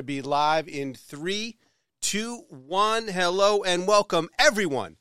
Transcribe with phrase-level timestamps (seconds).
[0.00, 1.58] to be live in three,
[2.00, 3.06] two, one.
[3.06, 4.96] Hello and welcome everyone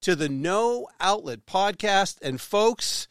[0.00, 2.16] to the No Outlet Podcast.
[2.22, 3.08] And folks,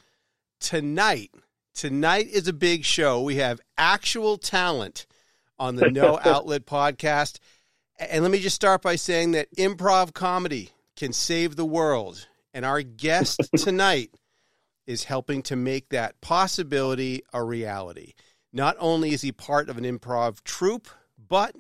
[0.60, 1.30] tonight,
[1.76, 3.22] tonight is a big show.
[3.22, 5.06] We have actual talent
[5.60, 7.38] on the No Outlet Podcast.
[8.00, 12.28] And let me just start by saying that improv comedy can save the world.
[12.52, 14.10] And our guest tonight
[14.88, 18.14] is helping to make that possibility a reality.
[18.52, 20.88] Not only is he part of an improv troupe,
[21.28, 21.56] but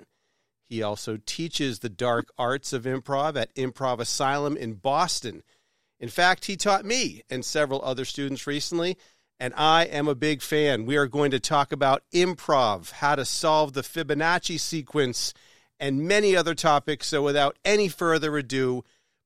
[0.67, 5.43] he also teaches the dark arts of improv at Improv Asylum in Boston.
[5.99, 8.97] In fact, he taught me and several other students recently,
[9.39, 10.85] and I am a big fan.
[10.85, 15.33] We are going to talk about improv, how to solve the Fibonacci sequence,
[15.79, 17.07] and many other topics.
[17.07, 18.83] So, without any further ado,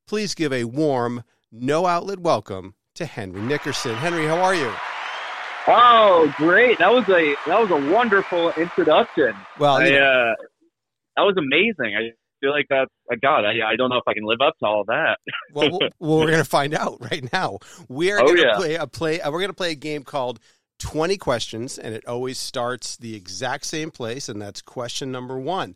[0.08, 3.96] please give a warm, no outlet welcome to Henry Nickerson.
[3.96, 4.72] Henry, how are you?
[5.68, 6.80] Oh, great!
[6.80, 9.34] That was a that was a wonderful introduction.
[9.60, 10.36] Well, I, uh,
[11.18, 11.96] that was amazing.
[11.96, 13.46] I feel like that's uh, God.
[13.46, 15.18] I, I don't know if I can live up to all that.
[15.54, 17.60] well, well, well, we're going to find out right now.
[17.88, 18.56] We are Oh, to yeah.
[18.56, 19.22] play a play.
[19.22, 20.40] uh, We're going to play a game called
[20.80, 25.76] Twenty Questions, and it always starts the exact same place, and that's question number one.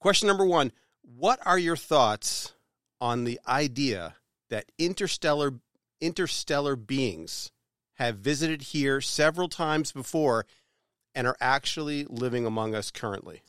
[0.00, 0.70] Question number one:
[1.02, 2.52] What are your thoughts
[3.00, 4.14] on the idea
[4.50, 5.54] that interstellar
[6.00, 7.50] interstellar beings
[8.00, 10.46] have visited here several times before
[11.14, 13.42] and are actually living among us currently?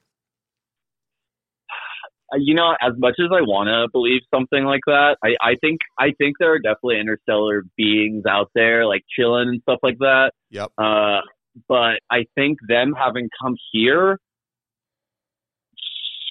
[2.34, 5.56] Uh, you know, as much as I want to believe something like that, I, I
[5.62, 9.98] think I think there are definitely interstellar beings out there, like chilling and stuff like
[10.00, 10.32] that.
[10.50, 10.72] Yep.
[10.78, 11.22] Uh,
[11.68, 14.18] but I think them having come here,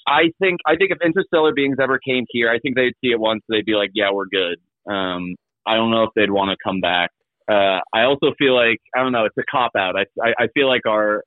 [0.06, 3.20] I think I think if interstellar beings ever came here, I think they'd see it
[3.20, 4.58] once, they'd be like, "Yeah, we're good."
[4.91, 7.10] Um, I don't know if they'd want to come back.
[7.48, 9.24] Uh, I also feel like I don't know.
[9.24, 9.96] It's a cop out.
[9.96, 11.24] I, I I feel like our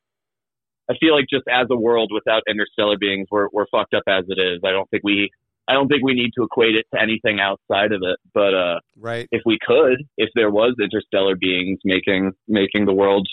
[0.89, 4.25] I feel like just as a world without interstellar beings, we're we're fucked up as
[4.27, 4.59] it is.
[4.63, 5.29] I don't think we
[5.67, 8.19] I don't think we need to equate it to anything outside of it.
[8.33, 9.27] But uh, Right.
[9.31, 13.27] if we could, if there was interstellar beings making making the world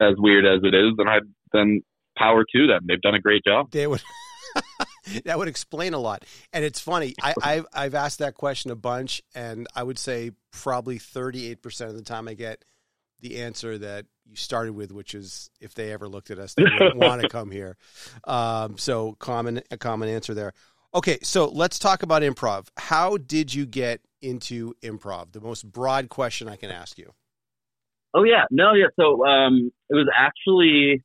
[0.00, 1.18] as weird as it is, then I
[1.52, 1.82] then
[2.16, 2.86] power to them.
[2.86, 3.70] They've done a great job.
[3.70, 4.02] They would.
[5.24, 6.24] that would explain a lot.
[6.52, 7.14] And it's funny.
[7.22, 11.62] I, I've I've asked that question a bunch, and I would say probably thirty eight
[11.62, 12.64] percent of the time I get
[13.20, 16.64] the answer that you started with, which is if they ever looked at us, they
[16.64, 17.76] wouldn't want to come here.
[18.24, 20.52] Um, so common a common answer there.
[20.92, 22.66] Okay, so let's talk about improv.
[22.76, 25.32] How did you get into improv?
[25.32, 27.12] The most broad question I can ask you.
[28.12, 28.86] Oh yeah, no, yeah.
[28.98, 31.04] So um, it was actually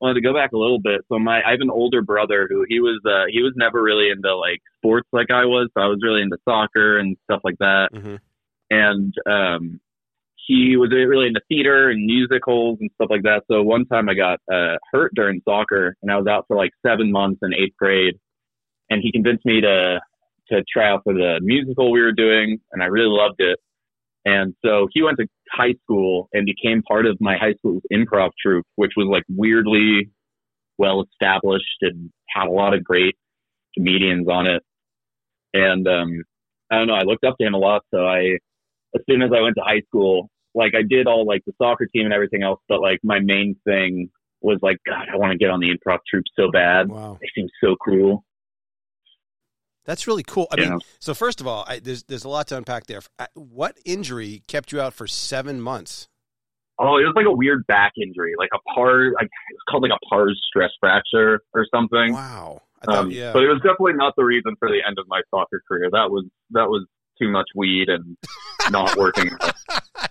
[0.00, 1.00] Wanted to go back a little bit.
[1.10, 4.10] So my I have an older brother who he was uh, he was never really
[4.10, 5.68] into like sports like I was.
[5.76, 7.88] So I was really into soccer and stuff like that.
[7.92, 8.16] Mm-hmm.
[8.70, 9.80] and um,
[10.48, 13.42] he was really into theater and musicals and stuff like that.
[13.50, 16.70] So one time I got uh, hurt during soccer, and I was out for like
[16.84, 18.14] seven months in eighth grade.
[18.90, 20.00] And he convinced me to
[20.50, 23.58] to try out for the musical we were doing, and I really loved it.
[24.24, 28.30] And so he went to high school and became part of my high school's improv
[28.40, 30.10] troupe, which was like weirdly
[30.76, 33.16] well established and had a lot of great
[33.76, 34.62] comedians on it.
[35.54, 36.22] And um,
[36.70, 37.82] I don't know, I looked up to him a lot.
[37.92, 38.38] So I,
[38.94, 41.86] as soon as I went to high school, like I did all like the soccer
[41.86, 45.38] team and everything else, but like my main thing was like, God, I want to
[45.38, 46.88] get on the improv troupe so bad.
[46.88, 48.24] Wow, They seem so cool.
[49.88, 50.46] That's really cool.
[50.52, 50.70] I Yeah.
[50.70, 53.00] mean, so first of all, I, there's there's a lot to unpack there.
[53.34, 56.06] What injury kept you out for seven months?
[56.78, 59.90] Oh, it was like a weird back injury, like a pars, like it's called like
[59.90, 62.12] a pars stress fracture or something.
[62.12, 62.62] Wow.
[62.82, 63.32] I thought, Um, yeah.
[63.32, 65.88] But it was definitely not the reason for the end of my soccer career.
[65.90, 66.86] That was that was
[67.20, 68.16] too much weed and
[68.70, 69.30] not working.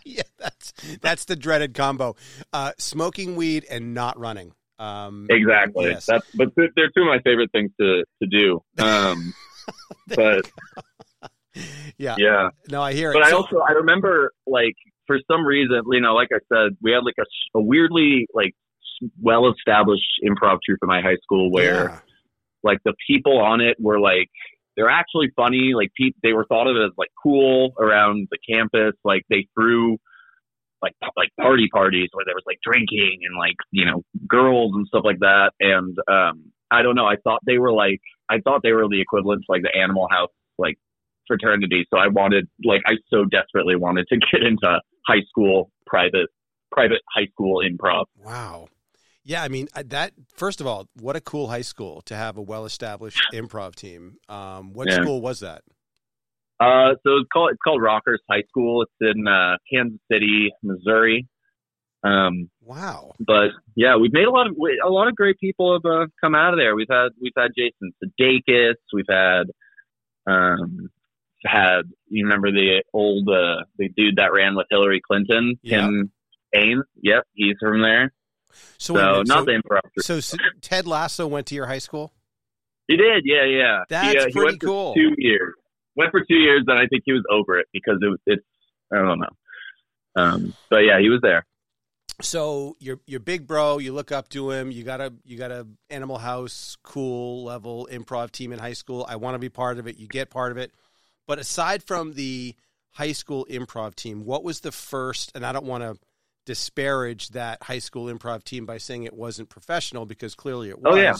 [0.03, 2.15] yeah, that's that's the dreaded combo:
[2.51, 4.51] uh, smoking weed and not running.
[4.79, 5.85] Um, Exactly.
[5.91, 6.05] Yes.
[6.05, 8.61] That's but they're they're two of my favorite things to to do.
[8.83, 9.33] Um,
[10.15, 10.49] but
[11.97, 12.49] yeah, yeah.
[12.69, 13.13] no, I hear it.
[13.13, 14.75] But I So- also I remember like
[15.07, 18.53] for some reason, you know, like I said, we had like a, a weirdly like
[19.21, 21.99] well established improv troupe in my high school where Yeah.
[22.63, 24.29] like the people on it were like
[24.75, 25.71] they're actually funny.
[25.73, 28.93] Like pe- they were thought of as like cool around the campus.
[29.03, 29.97] Like they threw
[30.83, 34.85] like like party parties where there was like drinking and like you know girls and
[34.87, 35.51] stuff like that.
[35.59, 37.05] And um, I don't know.
[37.07, 40.07] I thought they were like I thought they were the equivalent to like the Animal
[40.09, 40.77] House like
[41.27, 41.85] fraternity.
[41.89, 46.29] So I wanted like I so desperately wanted to get into high school private
[46.71, 48.05] private high school improv.
[48.23, 48.67] Wow.
[49.23, 50.13] Yeah, I mean uh, that.
[50.33, 54.17] First of all, what a cool high school to have a well-established improv team.
[54.29, 55.01] Um, what Yeah.
[55.01, 55.63] school was that?
[56.59, 58.83] Uh, so it's called it's called Rockhurst High School.
[58.83, 61.27] It's in uh, Kansas City, Missouri.
[62.03, 63.13] Um, Wow.
[63.19, 64.55] but yeah, we've made a lot of
[64.85, 66.75] a lot of great people have uh, come out of there.
[66.75, 68.75] We've had we've had Jason Sudeikis.
[68.93, 69.43] We've had
[70.25, 70.89] um,
[71.45, 75.81] had you remember the old uh, the dude that ran with Hillary Clinton, Yeah.
[75.81, 76.11] Tim
[76.53, 76.83] Kaine.
[77.01, 78.13] Yep, he's from there.
[78.77, 79.79] So, So, minute, not so, the improv.
[80.21, 82.13] so Ted Lasso went to your high school?
[82.87, 83.79] He did, yeah, yeah.
[83.89, 84.93] That's he, uh, he pretty for cool.
[84.93, 85.53] Two years.
[85.95, 88.19] Went for two years, then I think he was over it because it was.
[88.25, 88.43] It's
[88.93, 89.27] I don't know.
[90.15, 91.45] Um, but yeah, he was there.
[92.21, 93.77] So you're you're big bro.
[93.77, 94.71] You look up to him.
[94.71, 99.05] You got a you got a Animal House cool level improv team in high school.
[99.07, 99.97] I want to be part of it.
[99.97, 100.71] You get part of it.
[101.27, 102.55] But aside from the
[102.91, 105.31] high school improv team, what was the first?
[105.35, 105.97] And I don't want to
[106.47, 110.95] disparage that high school improv team by saying it wasn't professional because clearly it was.
[110.95, 111.15] Oh, yeah.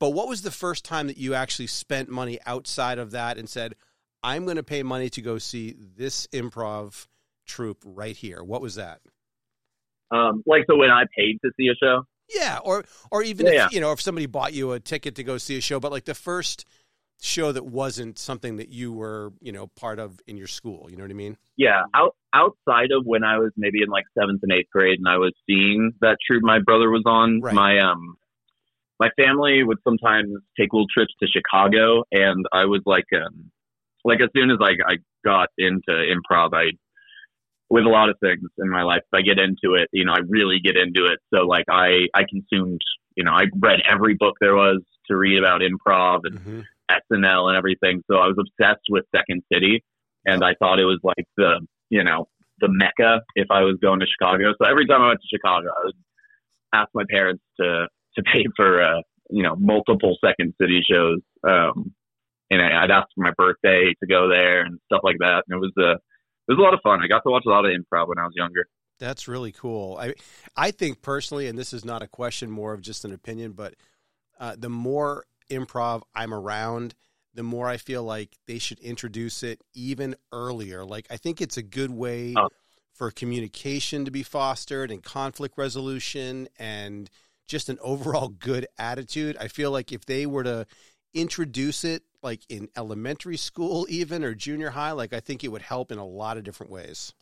[0.00, 3.48] But what was the first time that you actually spent money outside of that and
[3.48, 3.76] said,
[4.22, 7.06] "I'm going to pay money to go see this improv
[7.46, 8.42] troupe right here"?
[8.42, 9.00] What was that?
[10.10, 13.52] Um, like so, when I paid to see a show, Yeah, or or even Yeah,
[13.52, 13.68] if yeah.
[13.72, 16.04] you know if somebody bought you a ticket to go see a show, but like
[16.04, 16.64] the first
[17.22, 20.88] show that wasn't something that you were you know part of in your school.
[20.90, 21.36] You know what I mean?
[21.56, 25.06] yeah, out outside of when I was maybe in like seventh and eighth grade, and
[25.08, 27.40] I was seeing that troupe my brother was on.
[27.40, 27.54] Right.
[27.54, 28.16] My um,
[28.98, 33.50] my family would sometimes take little trips to Chicago, and I was like, um,
[34.04, 36.70] like as soon as I I got into improv, I
[37.70, 40.12] with a lot of things in my life, if I get into it, you know,
[40.12, 41.20] I really get into it.
[41.32, 42.80] So like I I consumed,
[43.16, 46.64] you know, I read every book there was to read about improv and Mhm.
[46.90, 48.02] SNL and everything.
[48.10, 49.84] So I was obsessed with Second City,
[50.26, 52.28] and I thought it was like the you know
[52.60, 54.52] the mecca if I was going to Chicago.
[54.60, 55.94] So every time I went to Chicago, I would
[56.74, 59.00] ask my parents to to pay for uh,
[59.30, 61.94] you know multiple Second City shows, um,
[62.50, 65.44] and I, I'd ask for my birthday to go there and stuff like that.
[65.48, 65.98] And it was uh,
[66.50, 67.00] it was a lot of fun.
[67.02, 68.66] I got to watch a lot of improv when I was younger.
[68.98, 69.96] That's really cool.
[70.00, 70.14] I
[70.56, 73.74] I think personally, and this is not a question, more of just an opinion, but
[74.38, 76.94] uh, the more improv I'm around,
[77.34, 80.84] the more I feel like they should introduce it even earlier.
[80.84, 82.48] Like I think it's a good way Oh.
[82.92, 87.08] for communication to be fostered and conflict resolution and
[87.48, 89.36] just an overall good attitude.
[89.40, 90.66] I feel like if they were to
[91.14, 95.62] introduce it like in elementary school even or junior high, like I think it would
[95.62, 97.12] help in a lot of different ways.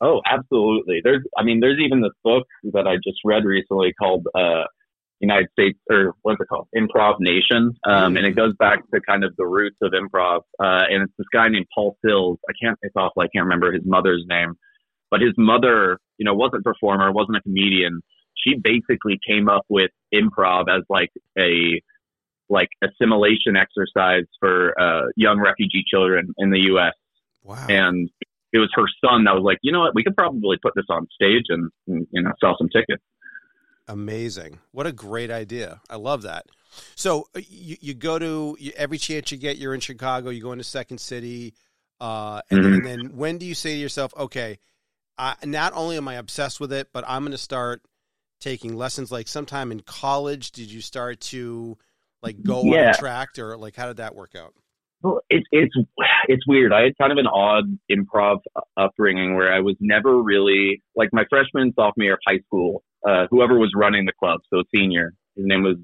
[0.00, 1.00] Oh, absolutely.
[1.02, 4.64] There's, I mean, there's even this book that I just read recently called uh,
[5.20, 6.68] United States, or what's it called?
[6.76, 7.74] Improv Nation.
[7.86, 10.40] Um, and it goes back to kind of the roots of improv.
[10.60, 12.38] Uh, and it's this guy named Paul Sills.
[12.48, 13.22] I can't, it's awful.
[13.22, 14.54] I can't remember his mother's name,
[15.10, 18.02] but his mother, you know, wasn't a performer, wasn't a comedian.
[18.36, 21.80] She basically came up with improv as like a,
[22.48, 26.92] like assimilation exercise for uh, young refugee children in the U.S
[27.42, 27.66] Wow.
[27.68, 28.10] and
[28.52, 30.86] it was her son that was like, you know what, we could probably put this
[30.88, 33.02] on stage and, and you know sell some tickets.
[33.88, 34.58] Amazing.
[34.72, 35.80] What a great idea.
[35.88, 36.46] I love that.
[36.96, 40.42] So uh, you, you go to you, every chance you get, you're in Chicago, you
[40.42, 41.54] go into Second City.
[42.00, 42.74] Uh, and, Mhm.
[42.74, 44.58] and then when do you say to yourself, okay,
[45.18, 47.82] I, not only am I obsessed with it, but I'm going to start
[48.40, 50.50] taking lessons like sometime in college?
[50.50, 51.78] Did you start to
[52.26, 52.90] like go on Yeah.
[52.90, 54.54] a track or like how did that work out?
[55.02, 55.74] Well, it's it's
[56.28, 56.72] it's weird.
[56.72, 58.38] I had kind of an odd improv
[58.76, 62.82] upbringing where I was never really like my freshman and sophomore year of high school.
[63.06, 65.76] Uh, whoever was running the club, so senior, his name was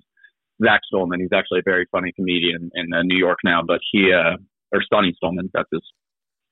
[0.64, 1.20] Zach Stolman.
[1.20, 4.36] He's actually a very funny comedian in uh, New York now, but he uh,
[4.72, 5.82] or Sonny Stolman, that's his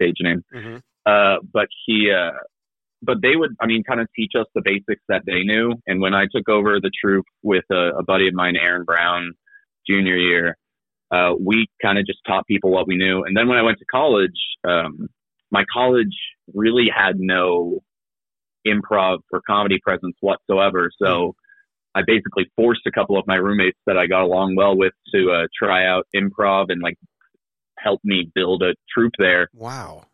[0.00, 0.44] stage name.
[0.54, 0.76] Mm-hmm.
[1.06, 2.32] Uh, but he, uh,
[3.02, 5.74] but they would, I mean, kind of teach us the basics that they knew.
[5.86, 9.32] And when I took over the troupe with a, a buddy of mine, Aaron Brown,
[9.88, 10.56] junior year,
[11.10, 13.24] uh, we kind of just taught people what we knew.
[13.24, 14.30] And then when I went to college,
[14.66, 15.08] um,
[15.50, 16.14] my college
[16.54, 17.80] really had no
[18.66, 20.90] improv or comedy presence whatsoever.
[21.02, 21.34] So
[21.94, 25.32] I basically forced a couple of my roommates that I got along well with to
[25.32, 26.96] uh, try out improv and like
[27.78, 29.48] help me build a troupe there.
[29.54, 30.04] Wow.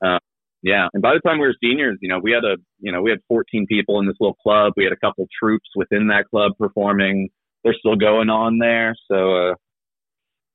[0.63, 0.89] Yeah.
[0.95, 3.11] And by the time we were seniors, you know, we had a, you know, we
[3.11, 4.73] had 14 people in this little club.
[4.77, 7.29] We had a couple troops within that club performing.
[7.67, 8.95] They're still going on there.
[9.11, 9.55] So, uh,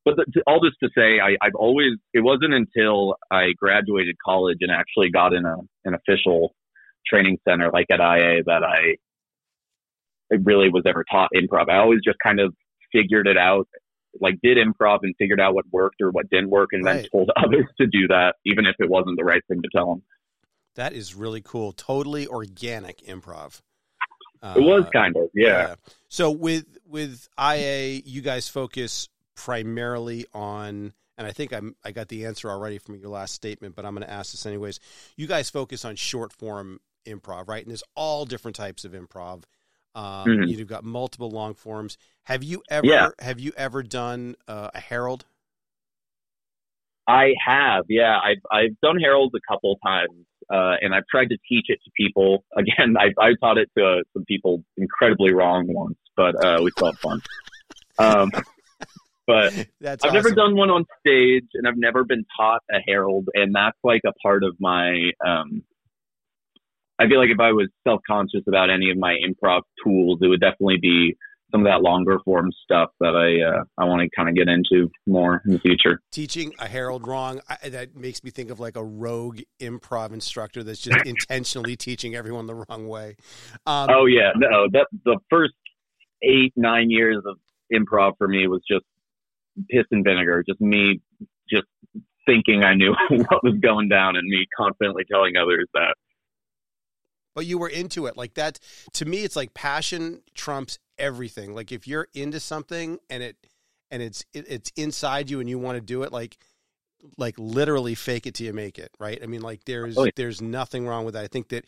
[0.06, 4.60] but the, all this to say, I, I've always, it wasn't until I graduated college
[4.62, 6.56] and actually got in a, an official
[7.06, 8.96] training center like at IA that I,
[10.34, 11.70] I really was ever taught improv.
[11.70, 12.54] I always just kind of
[12.94, 13.68] figured it out,
[14.22, 17.30] like did improv and figured out what worked or what didn't work and then told
[17.36, 20.04] others to do that, even if it wasn't the right thing to tell them.
[20.76, 21.74] That is really cool.
[21.74, 23.60] Totally organic improv.
[24.42, 25.76] Uh, It was kind of, yeah.
[26.10, 32.08] So with with IA, you guys focus primarily on, and I think I'm I got
[32.08, 34.80] the answer already from your last statement, but I'm going to ask this anyways.
[35.16, 37.62] You guys focus on short form improv, right?
[37.64, 39.44] And there's all different types of improv.
[39.94, 40.48] Um, Mhm.
[40.48, 41.98] You've got multiple long forms.
[42.24, 43.10] Have you ever Yeah.
[43.20, 45.26] have you ever done uh, a Harold?
[47.08, 48.18] I have, yeah.
[48.24, 51.92] I've I've done Harold a couple times, uh, and I've tried to teach it to
[51.96, 52.44] people.
[52.58, 56.72] Again, I I taught it to uh, some people incredibly wrong once, but uh, we
[56.72, 57.22] still had fun.
[57.98, 58.32] Um,
[59.28, 63.30] but That's I've never done one on stage, and I've never been taught a Harold,
[63.34, 65.12] and that's like a part of my.
[65.26, 65.64] Um,
[67.00, 70.28] I feel like if I was self conscious about any of my improv tools, it
[70.28, 71.18] would definitely be
[71.52, 74.48] some of that longer form stuff that I uh, I want to kind of get
[74.48, 76.00] into more in the future.
[76.12, 77.42] teaching a Harold wrong.
[77.50, 82.16] I, that makes me think of like a rogue improv instructor that's just intentionally teaching
[82.16, 83.16] everyone the wrong way.
[83.66, 85.54] Um, Oh yeah, no, that the first
[86.24, 87.38] eight nine years of
[87.74, 88.86] improv for me was just
[89.70, 91.02] piss and vinegar, just me
[91.50, 91.66] just
[92.26, 95.96] thinking I knew what was going down and me confidently telling others that.
[97.36, 98.60] but you were into it like that
[98.94, 101.54] to me it's like passion trumps everything.
[101.54, 103.36] Like if you're into something and it
[103.90, 106.38] and it's it, it's inside you and you want to do it like
[107.18, 109.20] like literally fake it till you make it right?
[109.22, 110.12] I mean like there's Oh, yeah.
[110.16, 111.24] there's nothing wrong with that.
[111.24, 111.66] I think that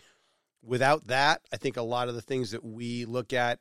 [0.66, 3.60] without that i think a lot of the things that we look at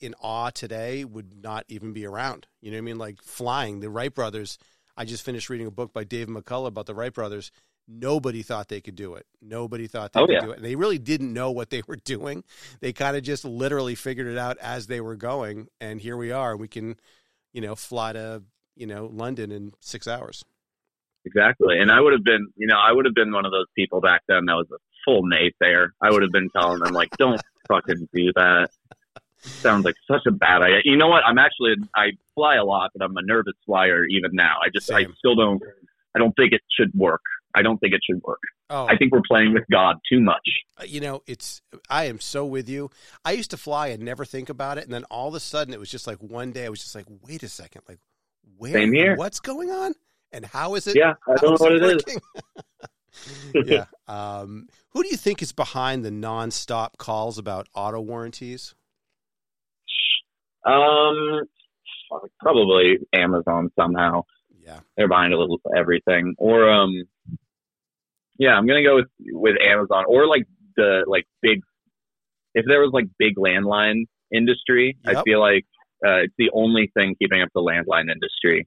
[0.00, 2.46] in awe today would not even be around.
[2.62, 2.96] You know what i mean?
[2.98, 4.56] Like flying the wright brothers
[4.96, 7.50] i just finished reading a book by dave mccullough about the wright brothers
[7.88, 9.26] nobody thought they could do it.
[9.40, 10.40] Nobody thought they Oh, could yeah.
[10.44, 10.56] do it.
[10.58, 12.44] And they really didn't know what they were doing.
[12.80, 15.68] They kind of just literally figured it out as they were going.
[15.80, 16.56] And here we are.
[16.56, 16.96] We can,
[17.52, 18.42] you know, fly to,
[18.76, 20.44] you know, London in six hours.
[21.24, 21.78] Exactly.
[21.78, 24.00] And I would have been, you know, I would have been one of those people
[24.00, 25.88] back then that was a full naysayer.
[26.00, 28.68] I would have been telling them like, don't fucking do that.
[29.40, 30.80] Sounds like such a bad idea.
[30.84, 31.22] You know what?
[31.24, 34.56] I'm actually, I fly a lot, but I'm a nervous flyer even now.
[34.64, 35.62] I just, I still don't,
[36.14, 37.20] I don't think it should work.
[37.54, 38.40] I don't think it should work.
[38.70, 40.46] Oh, I think we're playing with God too much.
[40.86, 42.90] you know, it's, I am so with you.
[43.24, 44.84] I used to fly and never think about it.
[44.84, 46.94] And then all of a sudden it was just like one day I was just
[46.94, 47.98] like, wait a second, like
[48.58, 49.16] where, Same here.
[49.16, 49.94] what's going on?
[50.32, 50.96] And how is it?
[50.96, 52.18] Yeah, I don't know what it is.
[53.66, 53.86] yeah.
[54.06, 58.74] Um, who do you think is behind the nonstop calls about auto warranties?
[60.64, 61.48] Um,
[62.40, 64.24] probably Amazon somehow.
[64.68, 64.80] Yeah.
[64.96, 66.34] They're behind a little everything.
[66.36, 66.92] Or um,
[68.38, 70.46] yeah, I'm gonna go with with Amazon or like
[70.76, 71.60] the like big.
[72.54, 75.64] If there was like big landline industry, I feel like
[76.06, 78.66] uh, it's the only thing keeping up the landline industry.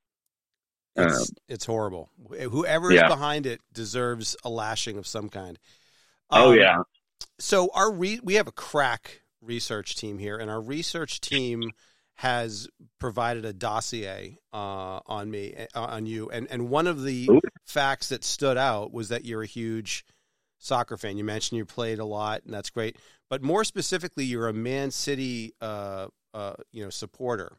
[0.96, 2.10] It's, it's horrible.
[2.30, 3.08] Whoever is Um, yeah.
[3.16, 5.58] behind it deserves a lashing of some kind.
[6.32, 6.78] oh Um, yeah,
[7.40, 11.72] So our re- we have a crack research team here, and our research team
[12.16, 12.68] has
[13.00, 17.42] provided a dossier uh, on me uh, on you, and and one of the Ooh.
[17.66, 20.06] facts that stood out was that you're a huge
[20.60, 21.18] soccer fan.
[21.18, 22.98] You mentioned you played a lot, and that's great.
[23.30, 27.58] But more specifically, you're a Man City, uh, uh, you know, supporter.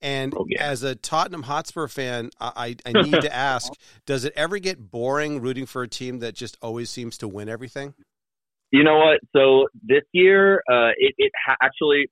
[0.00, 0.64] And Oh, yeah.
[0.64, 3.72] as a Tottenham Hotspur fan, I, I I need to ask:
[4.04, 7.48] Does it ever get boring rooting for a team that just always seems to win
[7.48, 7.94] everything?
[8.72, 9.20] You know what?
[9.36, 12.06] So this year, uh, it, it ha- actually.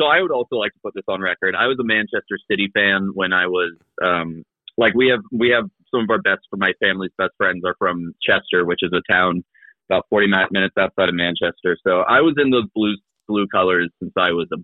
[0.00, 1.54] So I would also like to put this on record.
[1.54, 4.42] I was a Manchester City fan when I was um,
[4.76, 7.76] like we have we have some of our best for my family's best friends are
[7.78, 9.44] from Chester, which is a town
[9.90, 11.76] about 40 minutes outside of Manchester.
[11.86, 12.96] So I was in those blue
[13.28, 14.58] blue colors since I was a,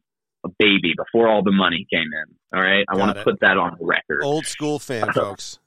[0.47, 2.59] a baby before all the money came in.
[2.59, 3.15] All right, I Got want it.
[3.21, 4.23] to put that on record.
[4.25, 5.59] Old school fan, folks.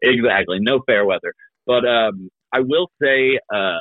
[0.00, 0.58] Exactly.
[0.60, 1.34] No fair weather.
[1.66, 3.78] But um, I will say, uh,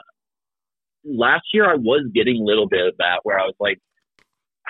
[1.04, 3.80] last year I was getting a little bit of that where I was like,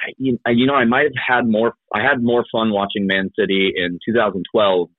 [0.02, 3.30] I, you you know, I might have had more, I had more fun watching Man
[3.38, 4.90] City in 2012,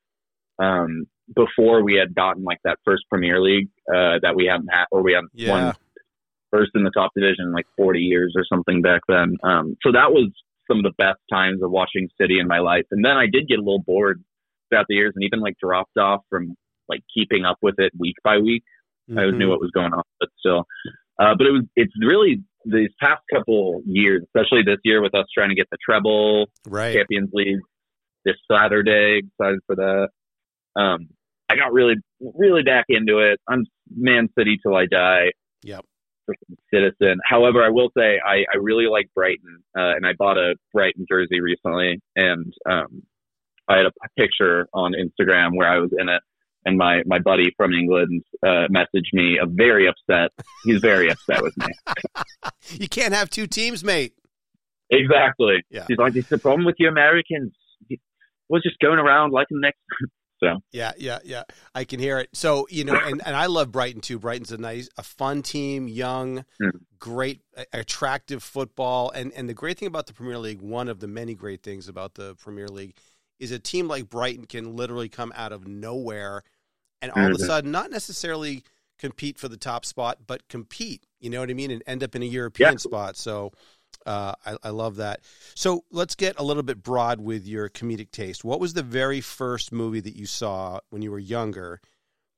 [0.58, 4.84] um, before we had gotten like that first Premier League, uh, that we hadn't had,
[4.90, 5.50] or we hadn't Yeah.
[5.50, 5.72] won
[6.50, 9.36] first in the top division in like 40 years or something back then.
[9.42, 10.30] Um, so that was
[10.68, 12.84] some of the best times of watching City in my life.
[12.90, 14.22] And then I did get a little bored
[14.68, 16.54] throughout the years and even like dropped off from
[16.88, 18.62] like keeping up with it week by week.
[19.16, 19.38] I always Mhm.
[19.38, 20.66] knew what was going on, but still.
[21.18, 25.26] Uh, but it was it's really these past couple years, especially this year with us
[25.36, 26.94] trying to get the treble, right.
[26.94, 27.60] Champions League
[28.24, 29.20] this Saturday.
[29.24, 30.08] Excited for that.
[30.76, 31.08] Um,
[31.50, 33.40] I got really really back into it.
[33.48, 33.64] I'm
[33.94, 35.32] Man City till I die.
[35.62, 35.84] Yep.
[36.72, 37.18] Citizen.
[37.24, 41.04] However, I will say I, I really like Brighton, uh, and I bought a Brighton
[41.08, 43.02] jersey recently, and um,
[43.68, 46.22] I had a picture on Instagram where I was in it,
[46.64, 50.30] and my my buddy from England uh, messaged me, uh, very upset.
[50.64, 51.66] He's very upset with me.
[52.70, 54.14] You can't have two teams, mate.
[54.90, 55.62] Exactly.
[55.70, 55.84] Yeah.
[55.88, 57.52] He's like, it's the problem with you Americans.
[58.48, 59.78] We're just going around like the next
[60.42, 61.44] So Yeah, yeah, yeah.
[61.74, 62.28] I can hear it.
[62.34, 64.18] So, you know, and, and I love Brighton too.
[64.18, 66.70] Brighton's a nice, a fun team, young, Mm.
[66.98, 67.40] great,
[67.72, 69.10] attractive football.
[69.14, 71.88] And, and the great thing about the Premier League, one of the many great things
[71.88, 72.96] about the Premier League,
[73.38, 76.42] is a team like Brighton can literally come out of nowhere
[77.02, 77.46] and all of a Mhm.
[77.46, 78.64] sudden not necessarily
[78.98, 81.70] compete for the top spot, but compete, you know what I mean?
[81.70, 82.76] And end up in a European Yeah.
[82.78, 83.16] spot.
[83.16, 83.52] So,
[84.06, 85.20] uh, I, I love that.
[85.54, 88.44] So let's get a little bit broad with your comedic taste.
[88.44, 91.80] What was the very first movie that you saw when you were younger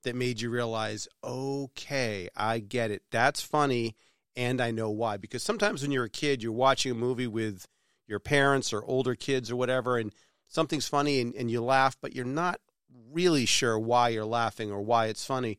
[0.02, 3.02] that made you realize, okay, I get it.
[3.10, 3.96] That's funny,
[4.36, 5.16] and I know why.
[5.16, 7.66] Because sometimes when you're a kid, you're watching a movie with
[8.06, 10.12] your parents or older kids or whatever, and
[10.48, 12.60] something's funny and, and you laugh, but you're not
[13.12, 15.58] really sure why you're laughing or why it's funny.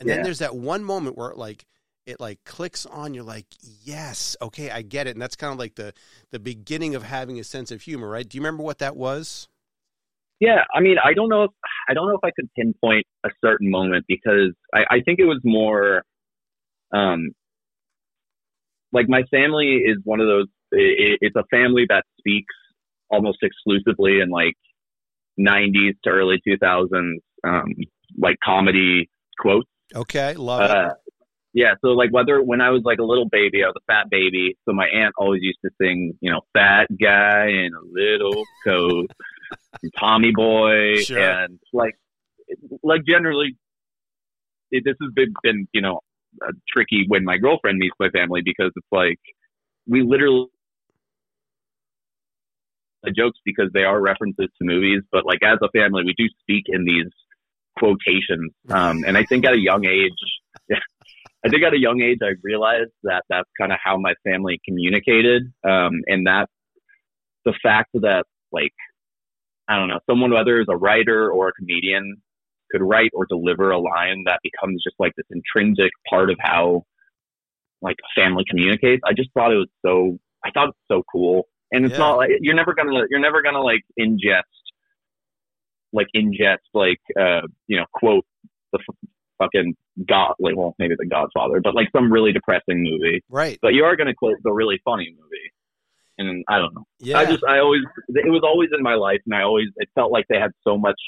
[0.00, 1.64] And then there's that one moment where it like
[2.06, 3.46] it like clicks on you're like
[3.84, 5.94] yes okay i get it and that's kind of like the
[6.32, 9.46] the beginning of having a sense of humor right do you remember what that was
[10.40, 11.52] Yeah, I mean, I don't know if
[11.88, 15.24] I don't know if I could pinpoint a certain moment because I, I think it
[15.24, 16.02] was more,
[16.92, 17.30] um,
[18.92, 20.46] like my family is one of those.
[20.72, 22.54] It, it's a family that speaks
[23.08, 24.56] almost exclusively in like
[25.38, 27.66] '90s to early 2000s, um,
[28.18, 29.08] like comedy
[29.38, 29.68] quotes.
[29.94, 30.90] okay love it Uh,
[31.54, 34.08] yeah, so like whether when I was like a little baby, I was a fat
[34.10, 38.42] baby, so my aunt always used to sing, you know, "Fat Guy in a Little
[38.66, 39.10] Coat,"
[39.82, 41.20] and Tommy Boy, Sure.
[41.20, 41.92] and like,
[42.82, 43.58] like generally,
[44.70, 46.00] it, this has been been you know
[46.68, 49.18] tricky when my girlfriend meets my family because it's like
[49.86, 50.46] we literally
[53.10, 56.64] jokes because they are references to movies, but like as a family, we do speak
[56.68, 57.10] in these
[57.78, 60.12] quotations, um, and I think at a young age.
[61.44, 64.60] I think at a young age, I realized that that's kind of how my family
[64.64, 65.52] communicated.
[65.64, 66.48] Um, and that
[67.44, 68.74] the fact that, like,
[69.68, 72.22] I don't know, someone, whether it's a writer or a comedian,
[72.70, 76.84] could write or deliver a line that becomes just like this intrinsic part of how,
[77.80, 79.02] like, family communicates.
[79.04, 81.48] I just thought it was so, I thought it's so cool.
[81.72, 81.98] And it's Yeah.
[81.98, 84.42] not like, you're never gonna, you're never gonna, like, ingest,
[85.92, 88.24] like, ingest, like, uh, you know, quote
[88.72, 89.74] the f- fucking
[90.06, 93.22] God, like, well, maybe The Godfather, but like some really depressing movie.
[93.28, 95.50] right But you are going to quote the really funny movie.
[96.18, 96.84] And I don't know.
[97.00, 99.88] yeah I just, I always, it was always in my life, and I always, it
[99.94, 101.00] felt like they had so much,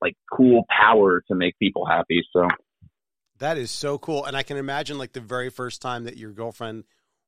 [0.00, 2.22] like, cool power to make people happy.
[2.32, 2.48] So,
[3.38, 6.30] that is so cool and i can imagine like the very first time that your
[6.30, 6.84] girlfriend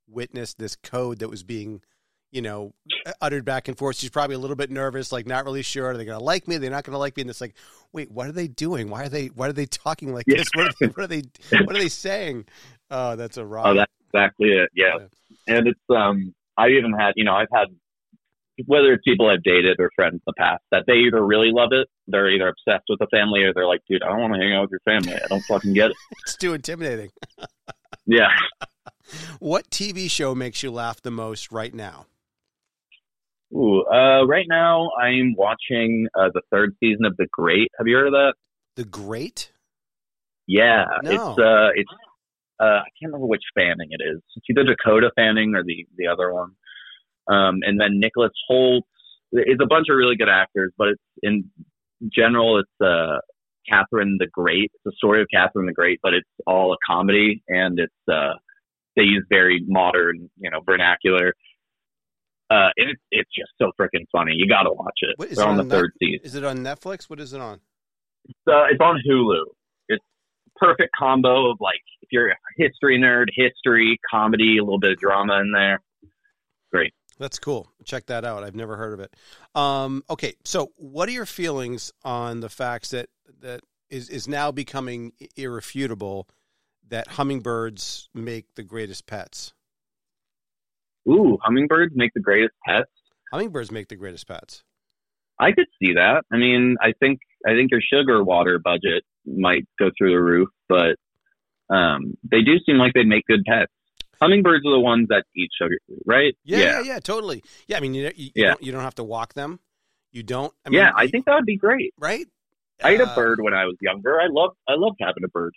[0.09, 1.81] witnessed this code that was being
[2.33, 2.73] you know
[3.21, 5.97] uttered back and forth she's probably a little bit nervous like not really sure are
[5.97, 7.55] they going to like me they're not going to like me and it's like
[7.93, 10.39] wait what are they doing why are they why are they talking like Yeah.
[10.39, 11.23] this what are they what are they,
[11.65, 12.45] what are they saying
[12.91, 13.67] oh that's a rock.
[13.67, 14.69] oh, that's exactly it.
[14.75, 15.07] Yeah.
[15.49, 17.67] And it's, um, I even had, you know, I've had,
[18.67, 21.71] whether it's people I've dated or friends in the past, that they either really love
[21.73, 24.41] it, they're either obsessed with the family, or they're like, dude, I don't want to
[24.41, 25.15] hang out with your family.
[25.15, 25.97] I don't fucking get it.
[26.25, 27.11] it's too intimidating
[28.07, 28.29] Yeah.
[29.39, 32.07] what tv show makes you laugh the most right now
[33.55, 37.69] Ooh, uh, right now I'm watching uh, the third season of The Great.
[37.79, 38.35] Have you heard of that?
[38.77, 39.53] the great
[40.47, 41.11] Yeah, No.
[41.11, 41.91] it's uh, it's
[42.61, 44.21] uh, I can't remember which Fanning it is.
[44.37, 46.51] It's either Dakota Fanning or the the other one.
[47.29, 48.83] Um, and then Nicholas Hoult.
[49.33, 51.51] is a bunch of really good actors, but it's in
[52.13, 53.19] general it's uh
[53.69, 54.71] Catherine the Great.
[54.75, 58.35] It's a story of Catherine the Great, but it's all a comedy and it's uh
[58.97, 61.35] they use very modern, you know, vernacular.
[62.49, 64.33] Uh, and it's it's just so freaking funny.
[64.35, 65.15] You got to watch it.
[65.17, 66.25] What, is They're it on the on third season.
[66.25, 67.61] is it on netflix what is it on
[68.49, 69.45] uh, it's on Hulu.
[69.89, 70.05] It's
[70.57, 74.99] perfect combo of like if you're a history nerd, history, comedy, a little bit of
[74.99, 75.81] drama in there.
[76.73, 76.93] Great.
[77.19, 77.71] That's cool.
[77.85, 78.45] Check that out.
[78.45, 79.15] I've never heard of it.
[79.55, 83.09] Um, okay, so what are your feelings on the facts that
[83.41, 86.29] that is is now becoming irrefutable
[86.89, 89.53] that hummingbirds make the greatest pets?
[91.09, 92.91] Ooh, hummingbirds make the greatest pets.
[93.33, 94.63] Hummingbirds make the greatest pets.
[95.39, 96.23] I could see that.
[96.33, 100.49] I mean, I think I think your sugar water budget might go through the roof,
[100.69, 100.97] but
[101.75, 103.71] um, they do seem like they'd make good pets.
[104.21, 106.35] Hummingbirds are the ones that eat sugar, right?
[106.45, 107.43] Yeah, yeah, yeah, totally.
[107.67, 108.49] Yeah, I mean, you you, you, Yeah.
[108.49, 109.61] don't, you don't have to walk them.
[110.11, 110.55] You don't.
[110.65, 110.93] I mean, yeah.
[110.97, 111.93] I you- think that would be great.
[111.99, 112.27] right.
[112.83, 114.21] I had a Uh, bird when I was younger.
[114.21, 115.55] I loved I loved having a bird.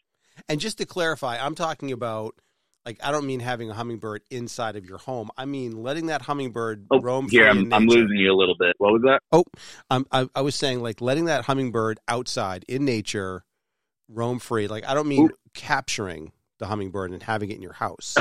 [0.48, 2.36] And just to clarify, I'm talking about
[2.86, 5.30] like I don't mean having a hummingbird inside of your home.
[5.38, 8.38] I mean letting that hummingbird Oh, roam here free I'm, in I'm losing you a
[8.38, 8.76] little bit.
[8.78, 9.22] What was that?
[9.32, 9.44] Oh,
[9.90, 13.44] um, I, I was saying like letting that hummingbird outside in nature
[14.08, 14.68] roam free.
[14.68, 18.16] Like I don't mean capturing the hummingbird and having it in your house.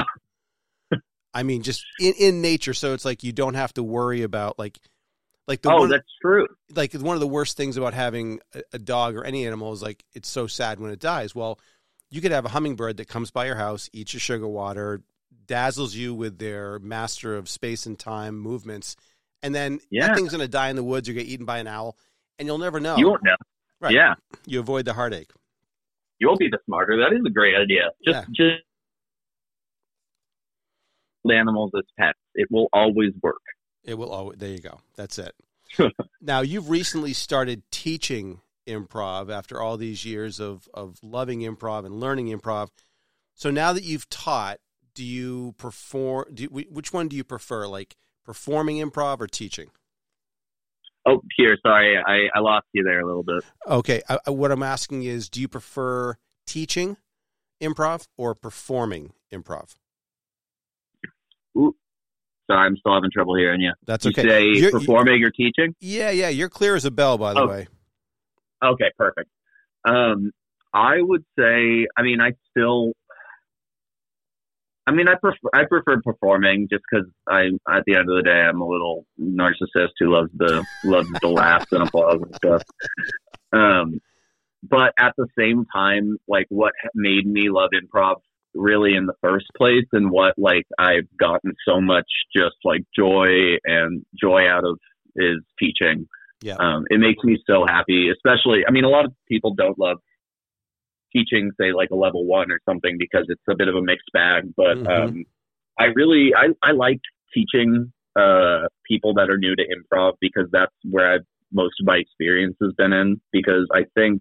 [1.35, 2.75] I mean just in, in nature.
[2.75, 4.79] So it's like you don't have to worry about like
[5.47, 6.47] Like the oh, one, that's true.
[6.75, 9.83] like one of the worst things about having a, a dog or any animal is
[9.83, 11.35] like it's so sad when it dies.
[11.35, 11.59] Well,
[12.11, 15.03] you could have a hummingbird that comes by your house, eats your sugar water,
[15.47, 18.97] dazzles you with their master of space and time movements,
[19.43, 20.07] and then Yeah.
[20.09, 21.97] that thing's going to die in the woods or get eaten by an owl,
[22.39, 22.97] and you'll never know.
[22.97, 23.37] You won't know.
[23.81, 23.95] Right.
[23.95, 24.15] Yeah,
[24.47, 25.31] You avoid the heartache.
[26.19, 26.97] you'll be the smarter.
[26.97, 27.91] That is a great idea.
[28.05, 28.63] Just, just
[31.31, 32.19] animals as pets.
[32.35, 33.43] It will always work.
[33.85, 34.39] It will always.
[34.39, 34.81] There you go.
[34.97, 35.35] That's it.
[36.21, 41.99] now you've recently started teaching improv after all these years of of loving improv and
[41.99, 42.69] learning improv.
[43.35, 44.59] So now that you've taught,
[44.95, 46.27] do you perform?
[46.35, 49.71] Do you, which one do you prefer, like performing improv or teaching?
[51.07, 53.43] Oh, here, sorry, I, I lost you there a little bit.
[53.67, 56.97] Okay, I, I- what I'm asking is, do you prefer teaching
[57.63, 59.77] improv or performing improv?
[61.57, 63.73] Sorry, I'm still having trouble hearing you.
[63.87, 64.23] That's You okay.
[64.29, 65.75] say You're- you- performing or teaching?
[65.81, 67.47] yeah, yeah, you're clear as a bell, by the Oh.
[67.49, 67.69] way.
[68.65, 69.29] Okay, perfect.
[69.87, 70.33] Um,
[70.75, 72.93] I would say, I mean, I still,
[74.87, 78.23] I mean, I prefer I prefer performing just because I, at the end of the
[78.25, 82.63] day, I'm a little narcissist who loves the loves the laughs and applause and stuff.
[83.53, 84.01] Um,
[84.63, 88.17] but at the same time, like what made me love improv
[88.55, 93.57] really in the first place, and what like I've gotten so much just like joy
[93.65, 94.79] and joy out of
[95.17, 96.09] is teaching
[96.41, 96.55] Yeah.
[96.61, 99.99] um, it makes me so happy especially i mean a lot of people don't love
[101.13, 104.11] teaching say like a level one or something because it's a bit of a mixed
[104.13, 104.91] bag but Mhm.
[104.91, 105.25] um,
[105.79, 107.01] i really i, I like
[107.35, 111.97] teaching uh, people that are new to improv because that's where I've, most of my
[111.97, 114.21] experience has been in because i think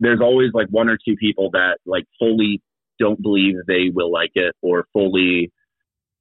[0.00, 2.60] there's always like one or two people that like fully
[2.98, 5.50] don't believe they will like it or fully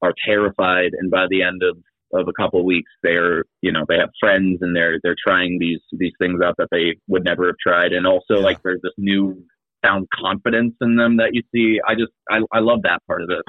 [0.02, 1.78] are terrified and by the end of
[2.14, 5.58] of a couple of weeks they're you know they have friends and they're they're trying
[5.60, 8.44] these these things out that they would never have tried and also Yeah.
[8.44, 9.44] like there's this new
[9.84, 13.30] found confidence in them that you see i just i, I love that part of
[13.30, 13.44] it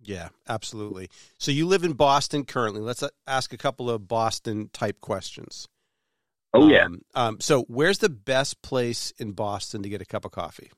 [0.00, 1.08] Yeah, absolutely.
[1.38, 2.80] So you live in Boston currently.
[2.80, 5.66] Let's uh, ask a couple of Boston type questions.
[6.54, 10.24] oh yeah Um, um, so where's the best place in Boston to get a cup
[10.24, 10.70] of coffee?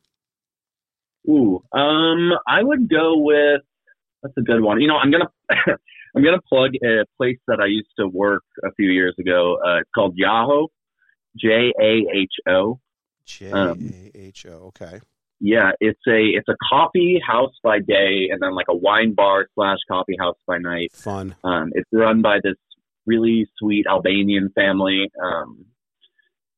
[1.28, 3.60] Ooh, um, I would go with
[4.22, 4.80] that's a good one.
[4.80, 5.30] You know, I'm gonna
[6.14, 9.58] I'm gonna plug a place that I used to work a few years ago.
[9.64, 10.68] Uh, it's called Jaho,
[11.36, 12.80] J A H O.
[13.24, 14.72] J Um, A H O.
[14.80, 15.00] Okay.
[15.40, 19.46] Yeah, it's a it's a coffee house by day and then like a wine bar
[19.54, 20.92] slash coffee house by night.
[20.92, 21.34] Fun.
[21.42, 22.56] Um, it's run by this
[23.06, 25.64] really sweet Albanian family, um,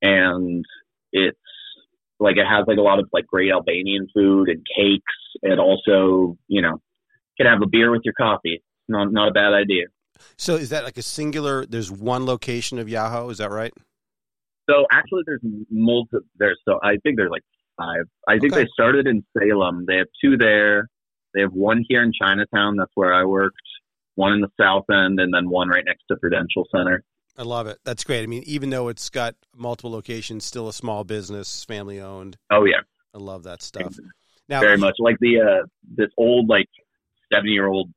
[0.01, 0.65] and
[1.13, 1.39] it's
[2.19, 6.37] like it has like a lot of like great Albanian food and cakes, and also
[6.49, 6.81] you know
[7.37, 8.63] can have a beer with your coffee.
[8.89, 9.87] Not not a bad idea.
[10.37, 11.67] So is that like a singular?
[11.67, 13.31] There's one location of Jaho.
[13.31, 13.73] Is that right?
[14.69, 15.41] So actually, there's
[15.71, 16.27] multiple.
[16.39, 17.43] There's so I think there's like
[17.77, 18.05] five.
[18.29, 18.63] I think Okay.
[18.65, 19.85] they started in Salem.
[19.87, 20.89] They have two there.
[21.35, 22.77] They have one here in Chinatown.
[22.77, 23.57] That's where I worked.
[24.15, 27.03] One in the South End, and then one right next to Prudential Center.
[27.39, 27.79] I love it.
[27.85, 28.23] That's great.
[28.23, 32.37] I mean, even though it's got multiple locations, still a small business, family owned.
[32.51, 32.81] Oh yeah,
[33.15, 33.97] I love that stuff.
[34.49, 35.67] Now, very much like the uh
[35.97, 36.69] this old like
[37.33, 37.91] seventy year old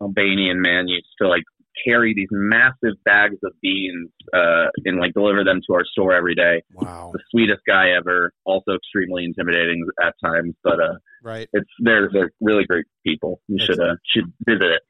[0.00, 1.42] Albanian man used to like
[1.84, 6.34] carry these massive bags of beans uh and like deliver them to our store every
[6.34, 6.62] day.
[6.72, 7.10] Wow.
[7.12, 8.32] The sweetest guy ever.
[8.44, 11.48] Also extremely intimidating at times, but uh Right.
[11.52, 13.40] it's they're they're really great people.
[13.48, 14.82] You should uh should visit it.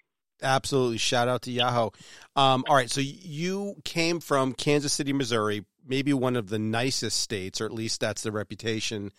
[0.43, 0.99] Absolutely.
[0.99, 1.93] Shout out to Jaho.
[2.37, 2.89] Um, all right.
[2.91, 7.73] So you came from Kansas City, Missouri, maybe one of the nicest states, or at
[7.73, 9.11] least that's the reputation.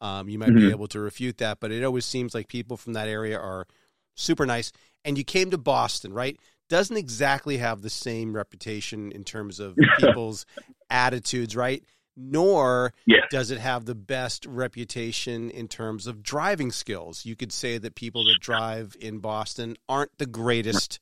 [0.00, 0.70] Um, you might be Mhm.
[0.70, 3.66] able to refute that, but it always seems like people from that area are
[4.14, 4.72] super nice.
[5.04, 6.38] And you came to Boston, right?
[6.68, 10.46] Doesn't exactly have the same reputation in terms of people's
[10.90, 11.84] attitudes, right?
[12.16, 13.26] Nor Yeah.
[13.30, 17.24] does it have the best reputation in terms of driving skills.
[17.26, 21.00] You could say that people that drive in Boston aren't the greatest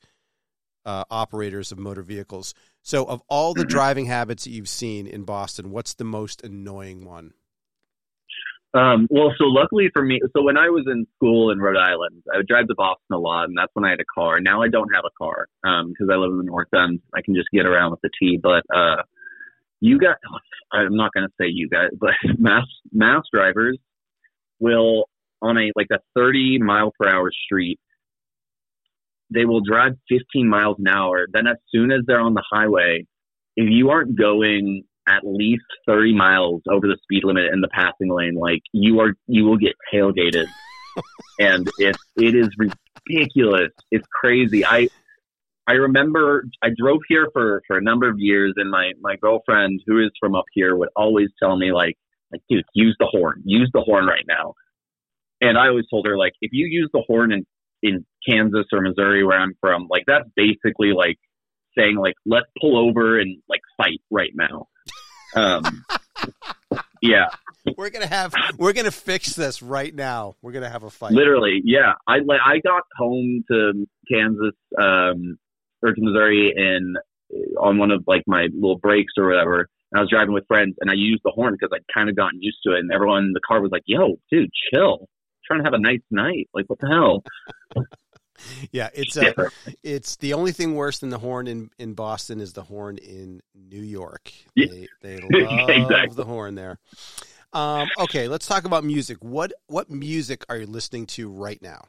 [0.84, 2.54] uh, operators of motor vehicles.
[2.82, 7.04] So, of all the driving habits that you've seen in Boston, what's the most annoying
[7.04, 7.34] one?
[8.74, 12.22] Um, well, so luckily for me, so when I was in school in Rhode Island,
[12.32, 14.40] I would drive to Boston a lot, and that's when I had a car.
[14.40, 17.00] Now I don't have a car Um, because I live in the North End.
[17.14, 18.38] I can just get around with the T.
[18.42, 19.02] But uh,
[19.80, 20.16] you got,
[20.72, 23.78] I'm not going to say you guys, but mass mass drivers
[24.58, 25.04] will
[25.42, 27.78] on a like a 30 mile per hour street.
[29.28, 31.26] They will drive 15 miles an hour.
[31.30, 33.06] Then, as soon as they're on the highway,
[33.56, 38.12] if you aren't going at least 30 miles over the speed limit in the passing
[38.14, 40.46] lane, like you are, you will get tailgated.
[41.38, 43.70] and it, it is ridiculous.
[43.90, 44.64] It's crazy.
[44.64, 44.88] I,
[45.66, 49.80] I remember I drove here for for a number of years, and my my girlfriend,
[49.86, 51.96] who is from up here, would always tell me like,
[52.32, 54.54] like, dude, use the horn, use the horn right now.
[55.40, 57.46] And I always told her like, if you use the horn in
[57.82, 61.18] in Kansas or Missouri, where I'm from, like that's basically like
[61.78, 64.66] saying like, let's pull over and like fight right now.
[65.34, 65.84] Um,
[67.00, 67.26] yeah,
[67.76, 70.34] We're gonna have we're gonna fix this right now.
[70.42, 71.12] We're gonna have a fight.
[71.12, 71.92] Literally, yeah.
[72.08, 75.38] I like I got home to Kansas um,
[75.82, 76.96] or to Missouri and
[77.60, 79.68] on one of like my little breaks or whatever.
[79.90, 82.16] And I was driving with friends, and I used the horn because I'd kind of
[82.16, 82.80] gotten used to it.
[82.80, 85.08] And everyone in the car was like, "Yo, dude, chill.
[85.46, 86.48] trying to have a nice night.
[86.54, 87.22] Like, what the hell?"
[88.70, 89.33] Yeah, it's uh,
[89.83, 93.40] it's the only thing worse than the horn in, in Boston is the horn in
[93.55, 94.33] New York.
[94.57, 96.16] They, they love Exactly.
[96.16, 96.78] the horn there.
[97.52, 99.18] Um, okay, let's talk about music.
[99.20, 101.85] What what music are you listening to right now?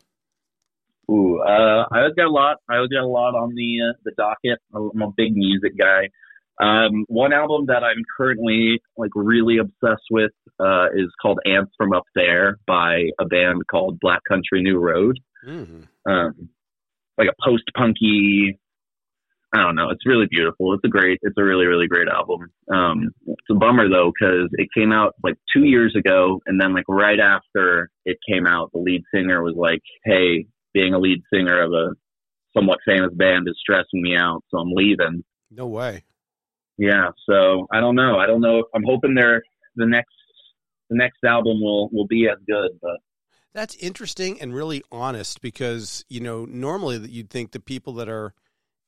[1.12, 2.58] Ooh, uh, I got a lot.
[2.70, 4.60] I got a lot on the uh, the docket.
[4.74, 6.10] I'm a big music guy.
[6.62, 11.94] Um, one album that I'm currently like really obsessed with uh, is called "Ants from
[11.94, 15.20] Up There" by a band called Black Country New Road.
[15.46, 15.88] Mhm.
[16.06, 16.50] Um,
[17.18, 18.60] like a post punky.
[19.56, 19.92] I don't know.
[19.92, 20.74] It's really beautiful.
[20.74, 21.20] It's a great.
[21.22, 22.52] It's a really really great album.
[22.74, 26.74] Um, it's a bummer though because it came out like two years ago, and then
[26.74, 31.22] like right after it came out, the lead singer was like, "Hey, being a lead
[31.32, 31.92] singer of a
[32.58, 36.04] somewhat famous band is stressing me out, so I'm leaving." No way.
[36.78, 38.18] Yeah, so I don't know.
[38.18, 39.44] I don't know if I'm hoping they're
[39.76, 40.16] the next
[40.90, 42.98] the next album will will be as good, but
[43.54, 48.10] That's interesting and really honest because you know normally that you'd think the people that
[48.10, 48.34] are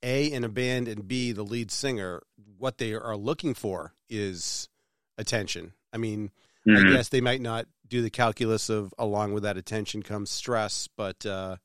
[0.02, 2.22] a in a band and b the lead singer
[2.58, 4.70] what they are looking for is
[5.18, 5.74] attention.
[5.94, 6.32] I mean,
[6.68, 6.94] I mhm.
[6.94, 11.26] guess they might not do the calculus of along with that attention comes stress, but
[11.26, 11.58] uh,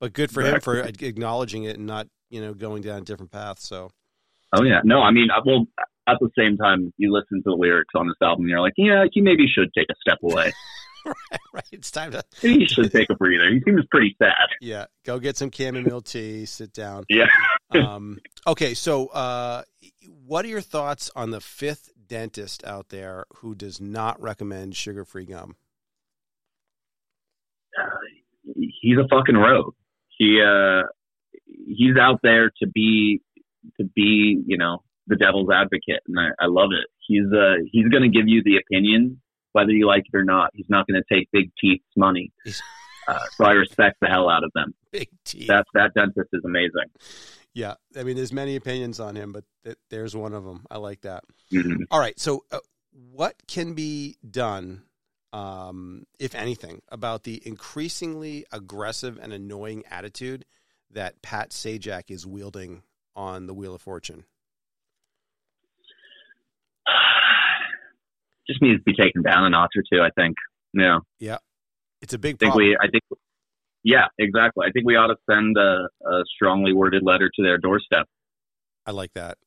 [0.00, 3.30] but good for him for acknowledging it and not you know going down a different
[3.30, 3.60] path.
[3.60, 3.90] So
[4.56, 5.66] oh yeah, no, I mean, I- well,
[6.08, 8.74] at the same time, you listen to the lyrics on this album, and you're like,
[8.76, 10.52] yeah, he maybe should take a step away.
[11.06, 13.48] right, right, it's time to he should take a breather.
[13.50, 14.48] He seems pretty sad.
[14.60, 17.04] yeah go get some chamomile tea, sit down.
[17.08, 17.26] Yeah.
[17.72, 19.62] Um, okay, so uh,
[20.26, 25.24] what are your thoughts on the fifth dentist out there who does not recommend sugar-free
[25.24, 25.56] gum?
[28.44, 29.74] he's a fucking rogue.
[30.18, 30.82] He uh
[31.46, 33.22] he's out there to be
[33.80, 36.86] to be, you know, the devil's advocate and I, I love it.
[37.06, 39.21] He's uh he's gonna give you the opinion
[39.52, 40.50] whether you like it or not.
[40.54, 42.32] He's not gonna take big teeth's money.
[42.44, 42.62] He's-
[43.08, 44.74] Uh, so I respect the hell out of them.
[44.92, 45.48] Big Teeth.
[45.48, 46.86] That that dentist is amazing.
[47.52, 50.64] yeah, I mean, there's many opinions on him, but th- there's one of them.
[50.70, 51.24] I like that.
[51.50, 51.86] Mhm.
[51.90, 52.16] All right.
[52.20, 52.60] So, uh,
[52.92, 54.84] what can be done,
[55.32, 60.44] um, if anything, about the increasingly aggressive and annoying attitude
[60.90, 62.84] that Pat Sajak is wielding
[63.16, 64.26] on the Wheel of Fortune?
[68.48, 70.36] Just needs to be taken down a notch or two, I think.
[70.74, 70.98] Yeah.
[71.18, 71.38] Yeah.
[72.00, 72.68] It's a big I think problem.
[72.68, 73.02] we I think
[73.84, 74.66] yeah, exactly.
[74.66, 78.06] I think we ought to send a, a strongly worded letter to their doorstep.
[78.86, 79.38] I like that.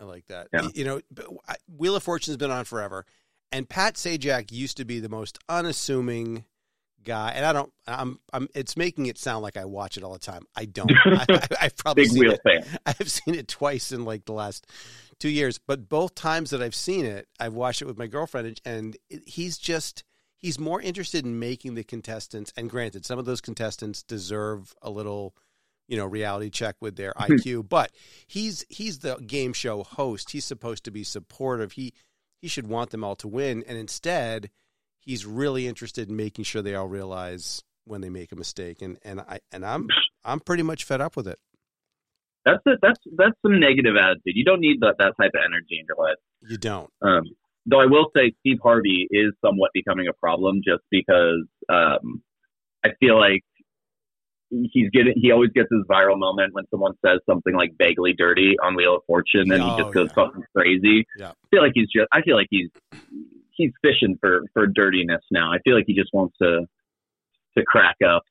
[0.00, 0.48] I like that.
[0.52, 0.68] Yeah.
[0.74, 1.00] You know,
[1.68, 3.06] Wheel of Fortune's been on forever,
[3.52, 6.44] and Pat Sajak used to be the most unassuming
[7.04, 7.32] guy.
[7.34, 7.72] And I don't.
[7.86, 8.18] I'm.
[8.32, 8.48] I'm.
[8.54, 10.46] It's making it sound like I watch it all the time.
[10.56, 10.90] I don't.
[11.04, 12.40] I, I, I've probably Big seen wheel it.
[12.42, 12.78] fan.
[12.86, 14.66] I've seen it twice in like the last
[15.18, 18.60] two years, but both times that I've seen it, I've watched it with my girlfriend,
[18.64, 20.04] and he's just
[20.44, 22.52] he's more interested in making the contestants.
[22.56, 25.34] And granted, some of those contestants deserve a little,
[25.88, 27.32] you know, reality check with their hmm.
[27.32, 27.92] IQ, but
[28.26, 30.30] he's he's the game show host.
[30.30, 31.72] He's supposed to be supportive.
[31.72, 31.94] He
[32.40, 34.50] he should want them all to win, and instead,
[35.04, 38.82] he's really interested in making sure they all realize when they make a mistake.
[38.82, 39.88] And and I and I'm
[40.24, 41.38] I'm pretty much fed up with it.
[42.44, 44.34] That's a, that's that's some negative attitude.
[44.34, 46.16] You don't need that that type of energy in your life.
[46.42, 46.90] You don't.
[47.00, 47.22] Um,
[47.66, 52.22] though I will say Steve Harvey is somewhat becoming a problem just because um,
[52.84, 53.42] I feel like
[54.50, 58.56] he's getting he always gets his viral moment when someone says something like vaguely dirty
[58.62, 60.14] on Wheel of Fortune and Oh, he just goes yeah.
[60.14, 61.06] fucking crazy.
[61.18, 61.30] Yeah.
[61.30, 62.68] I feel like he's just I feel like he's
[63.54, 65.52] he's fishing for for dirtiness now.
[65.52, 66.66] I feel like he just wants to
[67.56, 68.22] to crack up.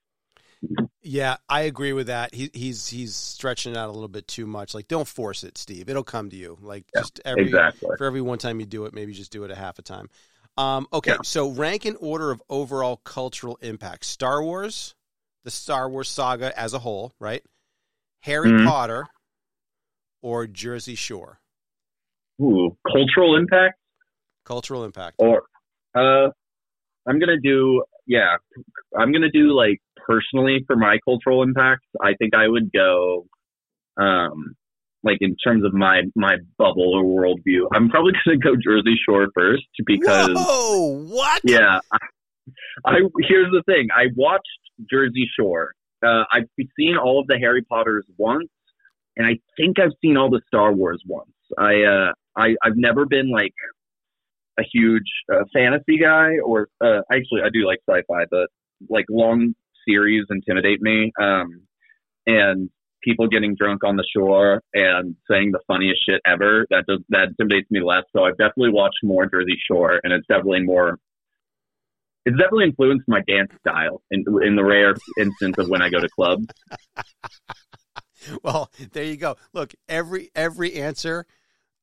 [1.02, 2.34] Yeah, I agree with that.
[2.34, 4.74] He, he's he's stretching it out a little bit too much.
[4.74, 5.90] Like, don't force it, Steve.
[5.90, 6.58] It'll come to you.
[6.62, 7.90] Like, Yeah, just every exactly.
[7.98, 10.10] for every one time you do it, maybe just do it a half a time.
[10.56, 11.18] Um, okay, Yeah.
[11.24, 14.96] so rank in order of overall cultural impact: Star Wars,
[15.44, 17.44] the Star Wars saga as a whole, right?
[18.22, 18.66] Harry Mhm.
[18.66, 19.06] Potter,
[20.22, 21.42] or Jersey Shore.
[22.42, 23.80] Ooh, cultural impact
[24.46, 25.16] Cultural impact.
[25.20, 25.44] or
[25.96, 26.30] uh
[27.08, 28.36] I'm gonna do yeah.
[28.98, 33.26] I'm gonna do like personally for my cultural impact, I think I would go
[33.98, 34.56] Um,
[35.04, 39.28] like in terms of my my bubble or worldview, I'm probably gonna go Jersey Shore
[39.36, 41.42] first because Whoa, what?
[41.44, 41.80] yeah.
[41.92, 41.98] I,
[42.86, 42.96] I
[43.28, 43.88] here's the thing.
[43.96, 44.48] I watched
[44.90, 45.74] Jersey Shore.
[46.06, 48.50] Uh, I've seen all of the Harry Potters once,
[49.16, 51.32] and I think I've seen all the Star Wars once.
[51.58, 53.54] I uh, I I've never been like
[54.60, 58.50] a huge uh, fantasy guy, or uh, actually I do like sci-fi, but
[58.90, 59.56] like long
[59.88, 61.12] series intimidate me.
[61.20, 61.64] Um,
[62.26, 62.70] and
[63.04, 67.30] people getting drunk on the shore and saying the funniest shit ever that does that
[67.30, 68.04] intimidates me less.
[68.16, 71.00] So I've definitely watched more Jersey Shore, and it's definitely more.
[72.26, 76.00] It's definitely influenced my dance style in in the rare instance of when I go
[76.00, 76.46] to clubs.
[78.44, 79.36] well, there you go.
[79.52, 81.26] Look, every every answer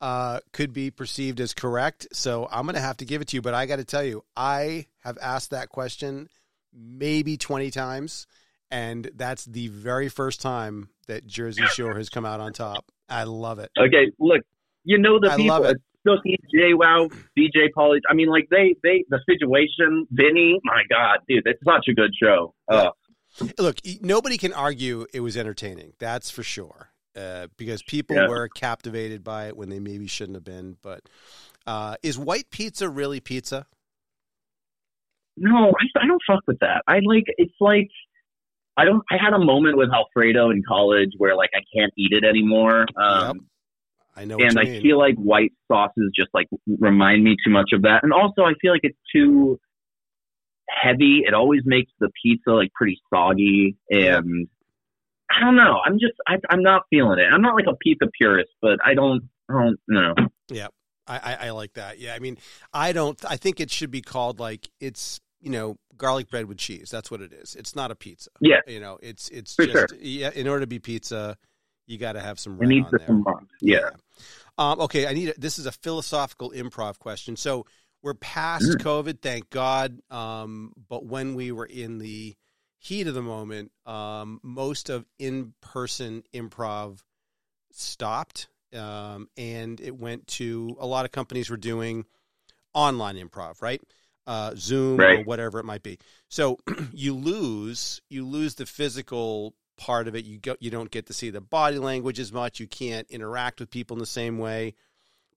[0.01, 2.09] uh, could be perceived as correct.
[2.13, 3.43] So I'm going to have to give it to you.
[3.43, 6.29] But I got to tell you, I have asked that question
[6.73, 8.27] maybe 20 times.
[8.71, 12.85] And that's the very first time that Jersey Shore has come out on top.
[13.09, 13.71] I love it.
[13.77, 14.43] Okay, look,
[14.85, 15.61] you know the I people.
[15.61, 15.77] love it.
[16.07, 17.99] Snooki, JWoww, DJ Pauly.
[18.09, 20.59] I mean, like they, they, the situation, Vinny.
[20.63, 22.55] My God, dude, it's such a good show.
[22.69, 22.91] Uh,
[23.59, 25.93] Look, nobody can argue it was entertaining.
[25.99, 26.90] That's for sure.
[27.17, 28.29] Uh, because people Yeah.
[28.29, 30.77] were captivated by it when they maybe shouldn't have been.
[30.81, 31.03] But
[31.67, 33.67] uh, is white pizza really pizza?
[35.37, 36.83] no, I, I don't fuck with that.
[36.87, 37.25] I like.
[37.39, 37.89] It's like.
[38.77, 39.03] I don't.
[39.11, 42.87] I had a moment with Alfredo in college where like I can't eat it anymore.
[42.97, 43.47] Um,
[44.17, 44.37] I know.
[44.37, 44.83] What and I mean.
[44.83, 46.47] feel like white sauces just like
[46.79, 48.01] remind me too much of that.
[48.05, 49.59] And also, I feel like it's too
[50.69, 51.23] heavy.
[51.27, 54.47] It always makes the pizza like pretty soggy, and
[55.31, 55.79] I don't know.
[55.85, 57.27] I'm just I, I'm not feeling it.
[57.33, 60.15] I'm not like a pizza purist, but I don't I don't know.
[60.49, 60.69] Yeah,
[61.07, 61.99] I, I, I like that.
[61.99, 62.39] Yeah, I mean,
[62.73, 63.19] I don't.
[63.29, 66.91] I think it should be called like it's you know garlic bread with cheese.
[66.91, 67.55] That's what it is.
[67.55, 68.31] It's not a pizza.
[68.41, 68.61] Yeah.
[68.67, 69.99] you know, it's it's For just sure.
[70.01, 70.31] yeah.
[70.35, 71.37] In order to be pizza,
[71.87, 72.61] you got to have some.
[72.63, 73.01] It needs there.
[73.07, 73.25] come.
[73.61, 73.91] Yeah.
[74.59, 77.37] Um, okay, I need a, this is a philosophical improv question.
[77.37, 77.67] So
[78.03, 78.83] we're past Mm.
[78.83, 80.01] COVID, thank God.
[80.11, 82.35] Um, but when we were in the
[82.81, 87.03] heat of the moment, um, most of in-person improv
[87.71, 92.07] stopped, um, and it went to a lot of companies were doing
[92.73, 93.83] online improv, right?
[94.27, 95.99] Uh, Zoom or whatever it might be.
[96.29, 96.59] So
[96.93, 100.25] you lose you lose the physical part of it.
[100.25, 102.61] You go, you don't get to see the body language as much.
[102.61, 104.75] You can't interact with people in the same way.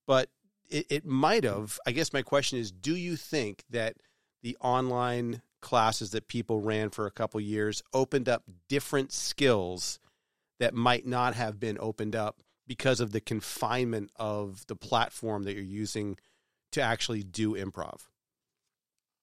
[0.06, 0.29] But
[0.69, 1.79] it, it might have.
[1.86, 3.95] I guess my question is: Do you think that
[4.43, 9.99] the online classes that people ran for a couple years opened up different skills
[10.60, 15.54] that might not have been opened up because of the confinement of the platform that
[15.54, 16.17] you're using
[16.71, 18.02] to actually do improv?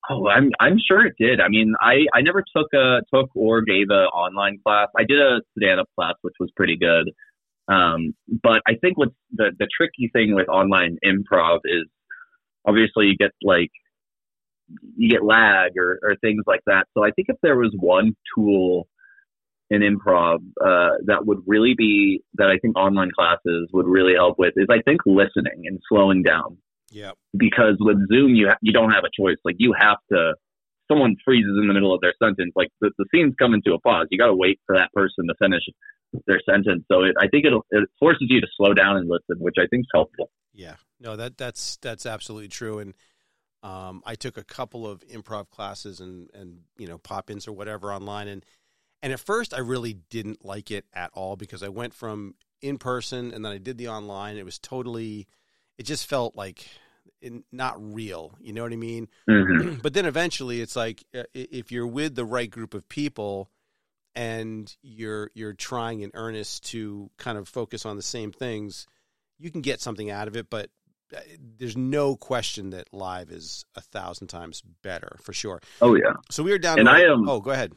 [0.08, 1.40] Oh, I'm I'm sure it did.
[1.40, 4.88] I mean, I I never took a took or gave a online class.
[4.96, 7.10] I did a stand up class, which was pretty good.
[7.72, 11.86] Um, but I think what's the the tricky thing with online improv is
[12.66, 13.70] obviously you get like
[14.96, 16.86] you get lag or or things like that.
[16.94, 18.88] So I think if there was one tool
[19.70, 24.36] in improv uh, that would really be that I think online classes would really help
[24.38, 26.58] with is I think listening and slowing down
[26.90, 27.12] Yeah.
[27.36, 29.38] because with Zoom you ha- you don't have a choice.
[29.44, 30.34] Like you have to.
[30.88, 32.52] Someone freezes in the middle of their sentence.
[32.56, 34.08] Like the, the scene's coming to a pause.
[34.10, 35.62] You got to wait for that person to finish
[36.26, 36.84] their sentence.
[36.90, 39.68] So it, I think it'll, it forces you to slow down and listen, which I
[39.68, 40.30] think is helpful.
[40.52, 42.80] Yeah, no that that's that's absolutely true.
[42.80, 42.94] And
[43.62, 47.52] um, I took a couple of improv classes and and you know pop ins or
[47.52, 48.44] whatever online, and
[49.02, 52.78] and at first I really didn't like it at all because I went from in
[52.78, 54.36] person and then I did the online.
[54.36, 55.26] It was totally,
[55.78, 56.66] it just felt like
[57.22, 58.34] in, not real.
[58.40, 59.08] You know what I mean?
[59.28, 63.50] hmm but then eventually it's like uh, if you're with the right group of people
[64.14, 68.86] and you're you're trying in earnest to kind of focus on the same things
[69.38, 70.68] you can get something out of it but
[71.58, 76.14] there's no question that live is a thousand times better for sure Oh yeah.
[76.30, 77.72] so we were down And to- I am- oh go ahead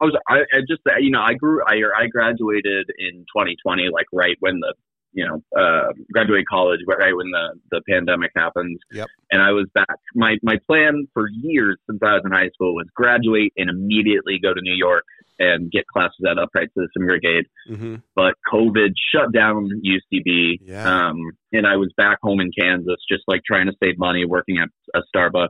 [0.00, 4.06] I was I, I just you know I grew I I graduated in 2020 like
[4.12, 4.74] right when the
[5.12, 8.76] you know uh, graduated college right when the the pandemic happened.
[8.90, 9.06] Yep.
[9.30, 9.86] And I was back.
[10.16, 14.40] My my plan for years since I was in high school was graduate and immediately
[14.42, 15.04] go to New York
[15.38, 17.46] and get classes at Upright Citizen Brigade.
[17.68, 17.96] mm-hmm.
[18.14, 20.58] But COVID shut down UCB.
[20.60, 21.08] Yeah.
[21.08, 24.58] Um, and I was back home in Kansas, just like trying to save money, working
[24.58, 25.48] at a Starbucks.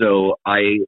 [0.00, 0.78] So I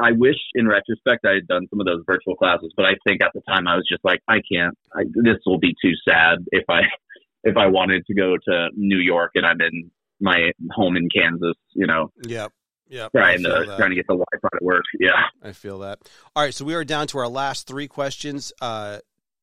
[0.00, 3.22] I wish in retrospect I had done some of those virtual classes, but I think
[3.22, 4.76] at the time I was just like, I can't.
[4.94, 6.80] I, this will be too sad if I
[7.44, 11.56] if I wanted to go to New York and I'm in my home in Kansas,
[11.74, 12.52] you know, yep
[12.88, 13.76] yep trying to that.
[13.76, 14.84] trying to get the Wi-Fi to work.
[14.98, 15.22] Yeah.
[15.42, 15.98] I feel that.
[16.34, 18.52] All right, so we are down to our last three questions.
[18.60, 18.98] Uh,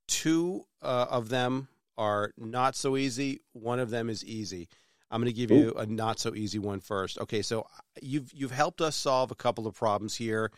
[0.08, 1.68] two uh, of them
[1.98, 3.42] are not so easy.
[3.54, 4.68] One of them is easy.
[5.12, 7.20] I'm going to give you a not so easy one first.
[7.20, 7.68] Okay, so
[8.02, 10.52] you've you've helped us solve a couple of problems here.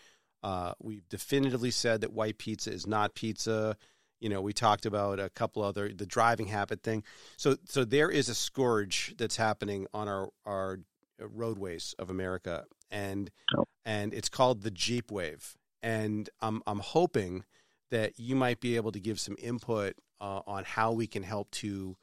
[0.43, 3.75] Uh, we've definitively said that white pizza is not pizza.
[4.19, 7.03] You know, we talked about a couple other the driving habit thing.
[7.35, 10.79] So so there is a scourge that's happening on our our
[11.27, 13.65] roadways of America, and Oh.
[13.85, 15.55] and it's called the Jeep wave.
[15.81, 17.43] And I'm I'm hoping
[17.91, 21.51] that you might be able to give some input uh, on how we can help
[21.51, 21.95] to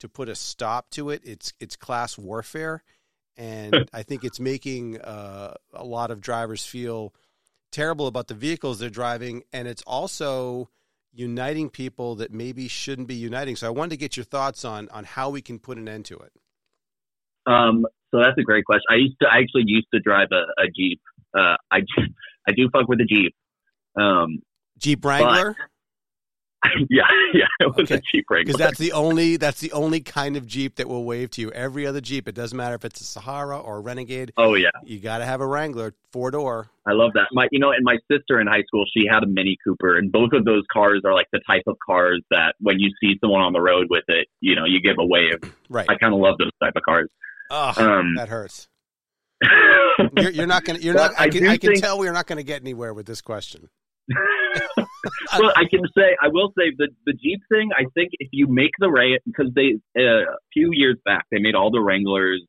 [0.00, 1.22] to put a stop to it.
[1.24, 2.82] It's it's class warfare,
[3.36, 7.14] and I think it's making uh, a lot of drivers feel
[7.72, 10.70] terrible about the vehicles they're driving, and it's also
[11.12, 13.56] uniting people that maybe shouldn't be uniting.
[13.56, 16.06] So I wanted to get your thoughts on on how we can put an end
[16.06, 16.32] to it.
[17.46, 18.84] Um, so that's a great question.
[18.90, 21.00] I used to I actually used to drive a, a Jeep.
[21.36, 21.80] Uh, I
[22.48, 23.34] I do fuck with a Jeep.
[24.00, 24.40] Um,
[24.78, 25.56] Jeep Wrangler,
[26.90, 27.94] yeah, yeah, it was Okay.
[27.96, 28.44] a Jeep Wrangler.
[28.44, 31.50] because that's the only that's the only kind of Jeep that will wave to you.
[31.52, 34.32] Every other Jeep, it doesn't matter if it's a Sahara or a Renegade.
[34.36, 36.68] oh yeah, You got to have a Wrangler, four door.
[36.86, 37.28] I love that.
[37.32, 40.10] My, you know, and my sister in high school, she had a Mini Cooper, and
[40.12, 43.40] both of those cars are like the type of cars that when you see someone
[43.42, 45.40] on the road with it, you know, you give a wave.
[45.68, 45.86] Right.
[45.88, 47.08] I kind of love those type of cars.
[47.50, 48.68] Oh, Um, that hurts.
[50.16, 50.78] You're, you're not gonna.
[50.78, 51.20] You're Well, not.
[51.20, 51.42] I I can.
[51.42, 53.68] do I can think- tell we're not going to get anywhere with this question.
[54.78, 57.70] well, I can say, I will say the the Jeep thing.
[57.76, 61.38] I think if you make the right, because they uh, a few years back they
[61.38, 62.42] made all the Wranglers.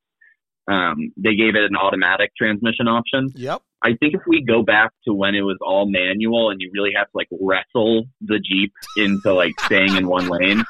[0.69, 3.31] Um, they gave it an automatic transmission option.
[3.35, 3.61] Yep.
[3.83, 6.91] I think if we go back to when it was all manual and you really
[6.97, 10.65] have to like wrestle the Jeep into like staying in one lane,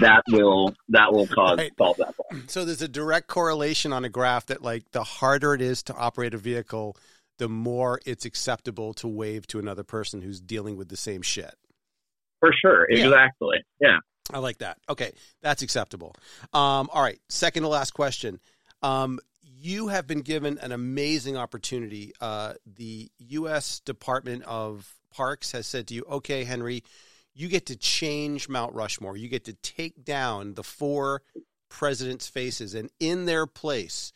[0.00, 1.72] that will that will cause Right.
[1.78, 2.48] solve that problem.
[2.48, 5.94] So there's a direct correlation on a graph that like the harder it is to
[5.94, 6.96] operate a vehicle,
[7.38, 11.54] the more it's acceptable to wave to another person who's dealing with the same shit.
[12.40, 12.86] For sure.
[12.90, 13.04] Yeah.
[13.06, 13.64] Exactly.
[13.80, 13.98] Yeah.
[14.32, 14.78] I like that.
[14.88, 16.14] Okay, that's acceptable.
[16.52, 18.40] Um, all right, second to last question.
[18.82, 22.12] Um, you have been given an amazing opportunity.
[22.20, 23.80] Uh, the U.S.
[23.80, 26.82] Department of Parks has said to you, "Okay, Henry,
[27.36, 29.16] you get to change Mount Rushmore.
[29.16, 31.22] You get to take down the four
[31.68, 34.12] presidents' faces, and in their place,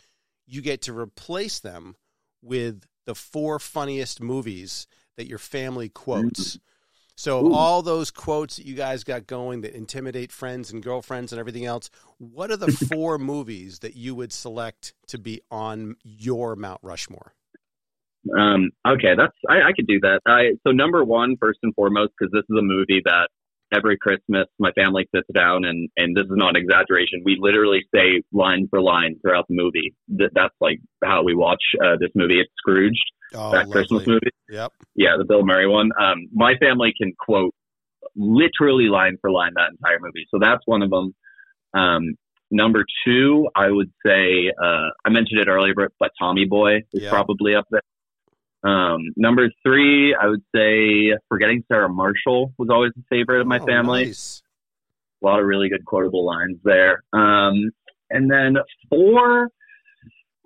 [0.47, 1.97] you get to replace them
[2.41, 6.61] with the four funniest movies that your family quotes." Mm.
[7.21, 7.53] So Ooh.
[7.53, 11.67] all those quotes that you guys got going that intimidate friends and girlfriends and everything
[11.67, 16.81] else, what are the four movies that you would select to be on your Mount
[16.83, 17.35] Rushmore?
[18.39, 20.21] Um, okay, that's I, I could do that.
[20.27, 23.29] I so number one, first and foremost, because this is a movie that
[23.73, 27.23] every Christmas my family sits down and and this is not an exaggeration.
[27.25, 29.95] We literally say line for line throughout the movie.
[30.09, 32.41] That that's like how we watch uh, this movie.
[32.41, 33.05] It's Scrooged,
[33.35, 34.31] Oh, that Christmas movie.
[34.49, 34.73] Yep.
[34.97, 35.91] Yeah, the Bill Murray one.
[36.01, 37.55] Um, my family can quote
[38.17, 40.27] literally line for line that entire movie.
[40.31, 41.15] So that's one of them.
[41.75, 42.15] Um,
[42.51, 47.03] number two, I would say uh, I mentioned it earlier, but, but Tommy Boy is
[47.03, 47.11] Yeah.
[47.11, 47.83] probably up there.
[48.63, 53.59] Um, number three, I would say Forgetting Sarah Marshall was always a favorite of my
[53.59, 54.07] Oh, family.
[54.07, 54.43] nice.
[55.23, 57.03] A lot of really good quotable lines there.
[57.13, 57.71] Um,
[58.11, 58.57] and then
[58.89, 59.49] four,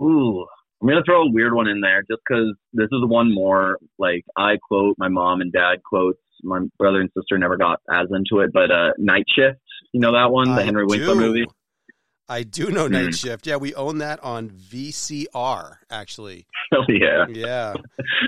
[0.02, 0.46] ooh,
[0.82, 4.24] I'm gonna throw a weird one in there just because this is one more like
[4.36, 6.18] I quote, my mom and dad quotes.
[6.42, 9.58] My brother and sister never got as into it, but uh, Night Shift,
[9.92, 11.20] you know that one, the I Henry Winkler do.
[11.20, 11.46] movie.
[12.28, 13.10] I do know Night Hmm.
[13.10, 13.46] Shift.
[13.46, 16.46] Yeah, we own that on VCR actually.
[16.72, 17.26] Oh yeah.
[17.28, 17.74] Yeah.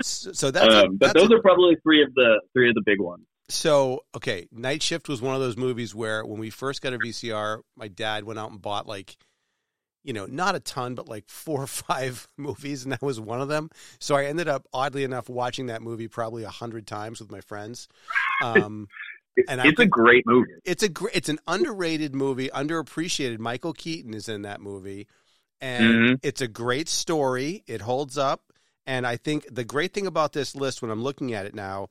[0.03, 2.75] So, so that's, a, Um, but those a- are probably three of the three of
[2.75, 3.25] the big ones.
[3.49, 6.97] So, okay, Night Shift was one of those movies where when we first got a
[6.97, 9.17] VCR, my dad went out and bought like,
[10.03, 13.41] you know, not a ton, but like four or five movies, and that was one
[13.41, 13.69] of them.
[13.99, 17.41] So I ended up, oddly enough, watching that movie probably a hundred times with my
[17.41, 17.89] friends.
[18.43, 18.87] Um,
[19.47, 20.51] and I it's a great movie.
[20.65, 23.39] it's a gr- it's an underrated movie, underappreciated.
[23.39, 25.07] Michael Keaton is in that movie,
[25.61, 26.19] and Mhm.
[26.23, 27.63] it's a great story.
[27.67, 28.51] It holds up,
[28.85, 31.89] and I think the great thing about this list, when I'm looking at it now,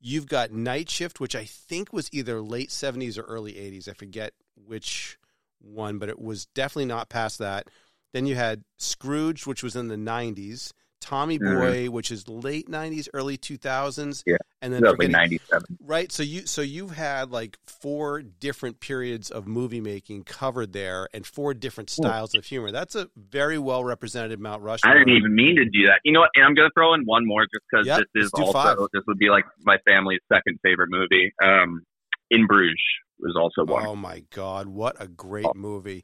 [0.00, 3.88] you've got Night Shift, which I think was either late '70s or early '80s.
[3.88, 5.18] I forget which
[5.60, 7.68] one, but it was definitely not past that.
[8.12, 10.72] Then you had Scrooge, which was in the '90s.
[11.00, 11.60] Tommy Mhm.
[11.60, 14.36] Boy, which is late '90s, early 2000s, Yeah.
[14.60, 15.78] and then like ninety seven.
[15.80, 16.10] Right.
[16.12, 21.26] So you so you've had like four different periods of movie making covered there and
[21.26, 22.70] four different styles of humor.
[22.70, 24.92] That's a very well represented Mount Rushmore.
[24.94, 26.00] I didn't even mean to do that.
[26.04, 26.30] You know what?
[26.34, 28.76] And I'm going to throw in one more just because Yep, this is also five.
[28.92, 31.32] this would be like my family's second favorite movie.
[31.42, 31.82] Um,
[32.30, 32.76] In Bruges
[33.20, 33.86] was also one.
[33.86, 35.52] Oh my god, what a great Oh.
[35.56, 36.02] movie.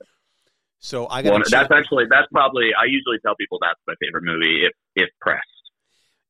[0.84, 4.22] So I got One- that's actually that's probably I usually tell people that's my favorite
[4.24, 5.48] movie if if pressed.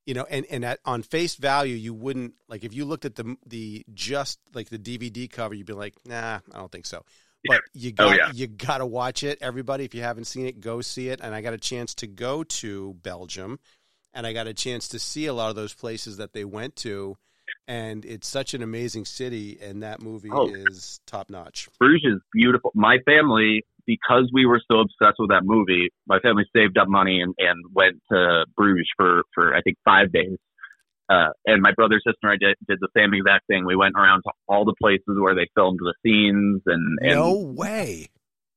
[0.07, 3.16] you know, and and at, on face value, you wouldn't like if you looked at
[3.16, 7.05] the the just like the DVD cover, you'd be like, nah, I don't think so.
[7.48, 8.30] But you Oh, got yeah.
[8.32, 9.38] you got to watch it.
[9.42, 11.20] Everybody, if you haven't seen it, go see it.
[11.20, 13.59] And I got a chance to go to Belgium,
[14.14, 16.76] and I got a chance to see a lot of those places that they went
[16.76, 17.16] to,
[17.66, 20.48] and it's such an amazing city, and that movie Oh.
[20.55, 21.68] is top notch.
[21.80, 22.70] Bruges is beautiful.
[22.74, 27.20] My family, because we were so obsessed with that movie, my family saved up money
[27.20, 30.37] and, and went to Bruges for, for I think five days.
[31.11, 33.66] Uh, and my brother, sister, and I did, did the same exact thing.
[33.66, 37.37] We went around to all the places where they filmed the scenes, and, and No
[37.37, 38.09] way.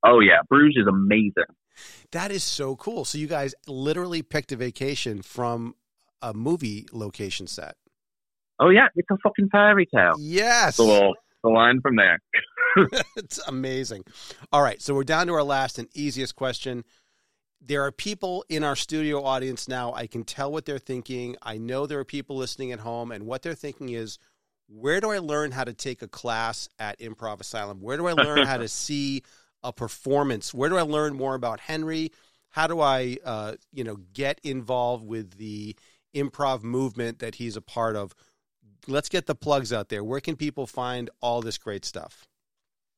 [0.05, 1.51] oh yeah, Bruges is amazing.
[2.11, 3.03] That is so cool.
[3.03, 5.75] So you guys literally picked a vacation from
[6.21, 7.75] a movie location set.
[8.59, 10.15] Oh yeah, it's a fucking fairy tale.
[10.17, 10.77] Yes.
[10.77, 11.13] So we'll,
[11.43, 12.17] the line from there.
[13.15, 14.03] it's amazing.
[14.51, 16.83] All right, so we're down to our last and easiest question.
[17.59, 19.93] There are people in our studio audience now.
[19.93, 21.35] I can tell what they're thinking.
[21.41, 24.19] I know there are people listening at home, and what they're thinking is,
[24.67, 27.81] where do I learn how to take a class at Improv Asylum?
[27.81, 29.23] Where do I learn how to see
[29.63, 30.53] a performance?
[30.53, 32.11] Where do I learn more about Henry?
[32.49, 35.75] How do I, uh, you know, get involved with the
[36.15, 38.13] improv movement that he's a part of?
[38.87, 40.03] Let's get the plugs out there.
[40.03, 42.27] Where can people find all this great stuff?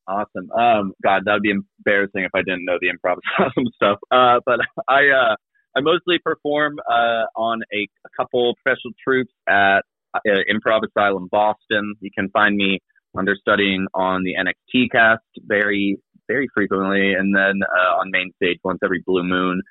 [0.10, 0.50] Awesome.
[0.52, 3.18] Um, God, that would be embarrassing if I didn't know the improv
[3.76, 4.00] stuff.
[4.12, 5.36] Uh, but I, uh,
[5.78, 9.82] I mostly perform uh, on a, a couple professional troupes at
[10.16, 10.20] uh,
[10.52, 11.94] Improv Asylum Boston.
[12.02, 12.80] You can find me
[13.16, 18.80] understudying on the NXT cast very, very frequently, and then uh, on main stage once
[18.84, 19.62] every blue moon.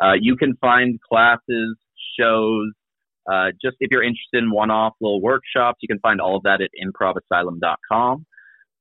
[0.00, 1.76] Uh, you can find classes,
[2.18, 2.70] shows.
[3.30, 6.60] Uh, just if you're interested in one-off little workshops, you can find all of that
[6.60, 8.24] at improvasylum.com.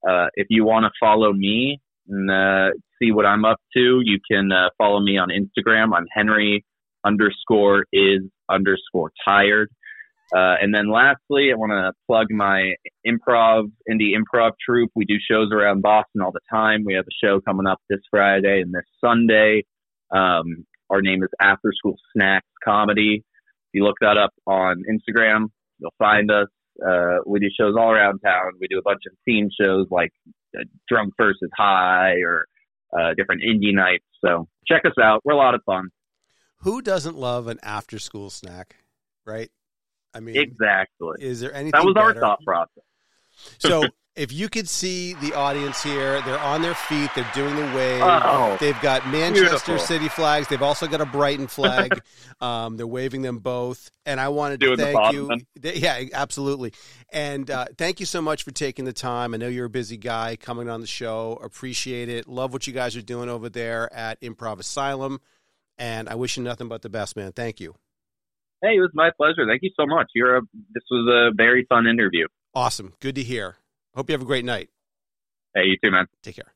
[0.07, 2.69] Uh, if you want to follow me and uh,
[3.01, 5.95] see what I'm up to, you can uh, follow me on Instagram.
[5.95, 6.65] I'm Henry
[7.05, 9.69] underscore is underscore tired.
[10.35, 12.73] Uh, and then lastly, I want to plug my
[13.05, 14.91] improv, indie improv troupe.
[14.93, 16.83] We do shows around Boston all the time.
[16.85, 19.63] We have a show coming up this Friday and this Sunday.
[20.13, 23.23] Um, our name is After School Snacks Comedy.
[23.23, 25.47] If you look that up on Instagram,
[25.79, 26.47] you'll find us.
[26.85, 28.51] Uh, we do shows all around town.
[28.59, 30.11] We do a bunch of theme shows like
[30.57, 32.45] uh, Drunk versus High or
[32.97, 34.05] uh, different indie nights.
[34.23, 35.21] So check us out.
[35.25, 35.89] We're a lot of fun.
[36.61, 38.75] Who doesn't love an after school snack,
[39.25, 39.49] right?
[40.13, 41.17] I mean, Exactly.
[41.19, 42.19] is there anything That was our better?
[42.21, 42.83] thought process.
[43.59, 43.83] So,
[44.17, 48.01] if you could see the audience here, they're on their feet, they're doing the wave.
[48.03, 49.43] Oh, They've got Manchester
[49.73, 49.79] beautiful.
[49.79, 50.47] City flags.
[50.47, 52.01] They've also got a Brighton flag.
[52.41, 55.29] um, they're waving them both, and I wanted Doing to thank you.
[55.61, 56.73] Yeah, absolutely.
[57.13, 59.33] And uh, thank you so much for taking the time.
[59.33, 61.39] I know you're a busy guy coming on the show.
[61.43, 62.27] Appreciate it.
[62.27, 65.21] Love what you guys are doing over there at Improv Asylum.
[65.77, 67.33] And I wish you nothing but the best, man.
[67.33, 67.75] Thank you.
[68.63, 69.45] Hey, it was my pleasure.
[69.47, 70.07] Thank you so much.
[70.15, 70.41] You're a,
[70.73, 72.25] this was a very fun interview.
[72.55, 72.95] Awesome.
[72.99, 73.57] Good to hear.
[73.97, 74.69] Hope you have a great night.
[75.55, 76.05] Hey, you too, man.
[76.21, 76.53] Take care.